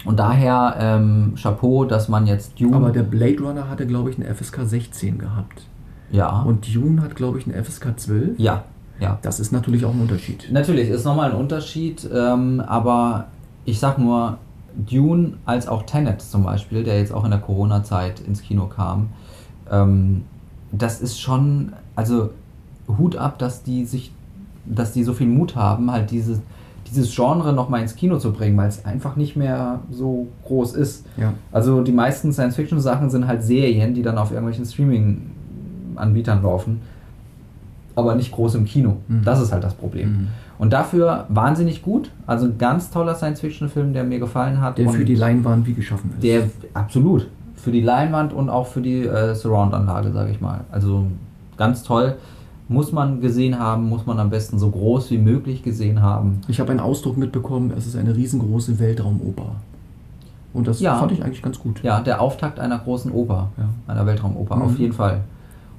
und 0.05 0.19
daher 0.19 0.77
ähm, 0.79 1.35
Chapeau, 1.41 1.87
dass 1.87 2.09
man 2.09 2.27
jetzt 2.27 2.61
Dune. 2.61 2.77
Aber 2.77 2.91
der 2.91 3.05
Blade 3.05 3.41
Runner 3.41 3.69
hatte, 3.71 3.87
glaube 3.87 4.11
ich, 4.11 4.17
eine 4.19 4.33
FSK 4.35 4.61
16 4.65 5.19
gehabt. 5.19 5.63
ja, 6.11 6.43
Und 6.43 6.75
Dune 6.75 7.01
hat, 7.01 7.17
glaube 7.17 7.39
ich, 7.39 7.47
eine 7.47 7.63
FSK 7.65 7.99
12. 7.99 8.39
ja, 8.39 8.65
ja. 9.01 9.19
Das 9.23 9.41
ist 9.41 9.51
natürlich 9.51 9.85
auch 9.85 9.93
ein 9.93 10.01
Unterschied. 10.01 10.49
Natürlich 10.53 10.89
ist 10.89 11.05
nochmal 11.05 11.33
ein 11.33 11.37
Unterschied, 11.37 12.09
ähm, 12.15 12.61
aber 12.61 13.27
ich 13.65 13.81
sag 13.81 13.99
nur, 13.99 14.39
Dune 14.77 15.35
als 15.45 15.69
auch 15.69 15.85
Tenet 15.85 16.21
zum 16.21 16.43
Beispiel, 16.45 16.85
der 16.85 16.99
jetzt 16.99 17.13
auch 17.13 17.25
in 17.25 17.31
der 17.31 17.41
Corona-Zeit 17.41 18.21
ins 18.21 18.43
Kino 18.43 18.67
kam, 18.67 19.11
ähm, 19.71 20.23
das 20.73 21.01
ist 21.01 21.21
schon, 21.21 21.73
also 21.95 22.31
Hut 22.89 23.17
ab, 23.17 23.39
dass 23.39 23.63
die 23.63 23.85
sich, 23.85 24.13
dass 24.67 24.93
die 24.93 25.05
so 25.05 25.13
viel 25.13 25.27
Mut 25.27 25.57
haben, 25.57 25.91
halt 25.91 26.11
dieses, 26.11 26.41
dieses 26.91 27.15
Genre 27.15 27.53
nochmal 27.53 27.83
ins 27.83 27.95
Kino 27.95 28.19
zu 28.19 28.33
bringen, 28.33 28.57
weil 28.57 28.69
es 28.69 28.85
einfach 28.85 29.17
nicht 29.17 29.37
mehr 29.37 29.81
so 29.91 30.29
groß 30.45 30.75
ist. 30.75 31.07
Ja. 31.17 31.35
Also 31.53 31.83
die 31.83 31.93
meisten 31.93 32.33
Science-Fiction-Sachen 32.33 33.11
sind 33.11 33.27
halt 33.27 33.43
Serien, 33.43 33.95
die 33.95 34.03
dann 34.03 34.19
auf 34.19 34.31
irgendwelchen 34.31 34.65
Streaming-Anbietern 34.65 36.43
laufen, 36.43 36.83
aber 37.95 38.15
nicht 38.15 38.33
groß 38.33 38.57
im 38.57 38.65
Kino. 38.65 38.97
Mhm. 39.09 39.23
Das 39.25 39.41
ist 39.41 39.53
halt 39.53 39.65
das 39.65 39.75
Problem. 39.75 40.09
Mhm. 40.09 40.29
Und 40.59 40.73
dafür 40.73 41.27
wahnsinnig 41.29 41.83
gut. 41.83 42.11
Also 42.27 42.47
ein 42.47 42.59
ganz 42.59 42.91
toller 42.91 43.15
Science-Fiction-Film, 43.15 43.93
der 43.93 44.05
mir 44.05 44.19
gefallen 44.21 44.61
hat. 44.61 44.79
Der 44.79 44.87
und 44.87 44.93
für 44.95 45.05
die 45.05 45.15
Leinwand 45.17 45.67
wie 45.67 45.75
geschaffen 45.75 46.11
ist. 46.15 46.23
Der 46.23 46.49
absolut. 46.75 47.29
Für 47.57 47.73
die 47.73 47.81
Leinwand 47.81 48.33
und 48.33 48.51
auch 48.51 48.67
für 48.67 48.81
die 48.81 49.05
äh, 49.07 49.35
Surround-Anlage, 49.35 50.13
sage 50.13 50.31
ich 50.31 50.41
mal. 50.41 50.61
Also 50.71 51.07
ganz 51.57 51.83
toll. 51.83 52.17
Muss 52.69 52.93
man 52.93 53.21
gesehen 53.21 53.59
haben, 53.59 53.89
muss 53.89 54.07
man 54.07 54.19
am 54.21 54.31
besten 54.31 54.59
so 54.59 54.71
groß 54.71 55.11
wie 55.11 55.19
möglich 55.19 55.63
gesehen 55.63 56.01
haben. 56.03 56.41
ich 56.49 56.61
habe 56.61 56.71
einen 56.71 56.81
Ausdruck 56.81 57.17
mitbekommen, 57.19 57.73
es 57.77 57.87
ist 57.87 57.95
eine 57.97 58.17
riesengroße 58.17 58.79
Weltraumoper. 58.79 59.57
Und 60.55 60.67
das 60.69 60.81
Ja. 60.81 60.95
fand 60.97 61.13
ich 61.13 61.23
eigentlich 61.23 61.43
ganz 61.43 61.59
gut. 61.59 61.83
Ja, 61.83 62.01
der 62.01 62.21
Auftakt 62.21 62.61
einer 62.61 62.79
großen 62.79 63.11
Oper, 63.13 63.49
Ja. 63.59 63.69
einer 63.93 64.07
Weltraumoper, 64.07 64.57
Mhm. 64.57 64.63
auf 64.63 64.79
jeden 64.79 64.93
Fall. 64.95 65.21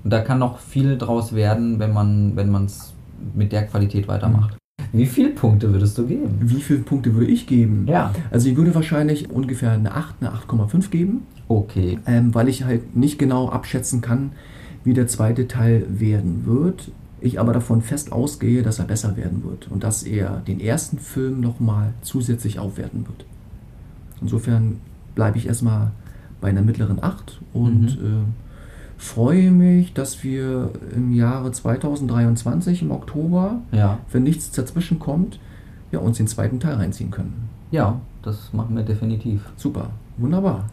Und 0.04 0.12
da 0.12 0.20
kann 0.20 0.38
noch 0.38 0.60
viel 0.60 0.98
draus 0.98 1.34
werden, 1.34 1.80
wenn 1.80 1.94
man 1.94 2.36
wenn 2.36 2.52
man 2.52 2.66
es 2.66 2.94
mit 3.34 3.52
der 3.52 3.66
Qualität 3.66 4.08
weitermacht. 4.08 4.56
Wie 4.98 5.06
viele 5.06 5.30
Punkte 5.30 5.72
würdest 5.72 5.98
du 5.98 6.06
geben? 6.08 6.38
Wie 6.42 6.62
viele 6.62 6.80
Punkte 6.80 7.14
würde 7.14 7.28
ich 7.32 7.48
geben? 7.48 7.86
Ja. 7.88 8.14
Also 8.32 8.50
ich 8.50 8.56
würde 8.56 8.74
wahrscheinlich 8.74 9.30
ungefähr 9.30 9.72
eine 9.72 9.94
8, 9.94 10.16
eine 10.22 10.32
8,5 10.32 10.90
geben, 10.90 11.24
Okay. 11.48 12.00
ähm, 12.08 12.34
weil 12.34 12.48
ich 12.48 12.64
halt 12.64 12.96
nicht 12.96 13.20
genau 13.20 13.50
abschätzen 13.50 14.02
kann, 14.02 14.32
wie 14.84 14.94
der 14.94 15.08
zweite 15.08 15.48
Teil 15.48 15.86
werden 15.90 16.46
wird. 16.46 16.92
Ich 17.22 17.40
aber 17.40 17.54
davon 17.54 17.82
fest 17.82 18.12
ausgehe, 18.12 18.62
dass 18.62 18.80
er 18.80 18.86
besser 18.86 19.18
werden 19.18 19.44
wird 19.44 19.68
und 19.72 19.84
dass 19.84 20.04
er 20.04 20.42
den 20.48 20.60
ersten 20.60 21.00
Film 21.00 21.40
nochmal 21.42 21.94
zusätzlich 22.02 22.60
aufwerten 22.60 23.08
wird. 23.08 23.26
Insofern 24.22 24.78
bleibe 25.16 25.38
ich 25.38 25.48
erstmal 25.48 25.92
bei 26.42 26.50
einer 26.50 26.62
mittleren 26.62 27.02
8 27.04 27.42
und 27.54 27.98
äh, 28.02 28.45
freue 29.06 29.52
mich, 29.52 29.94
dass 29.94 30.24
wir 30.24 30.72
im 30.96 31.14
Jahre 31.14 31.52
2023 31.52 32.82
im 32.82 32.92
Oktober, 32.92 33.62
ja. 33.72 34.00
wenn 34.12 34.24
nichts 34.24 34.52
dazwischen 34.52 35.00
kommt, 35.00 35.40
ja, 35.92 36.00
uns 36.00 36.18
den 36.18 36.28
zweiten 36.28 36.60
Teil 36.60 36.76
reinziehen 36.76 37.12
können. 37.12 37.50
Ja, 37.72 38.02
das 38.24 38.52
machen 38.54 38.76
wir 38.76 38.84
definitiv. 38.84 39.42
Super, 39.56 39.90
wunderbar. 40.18 40.66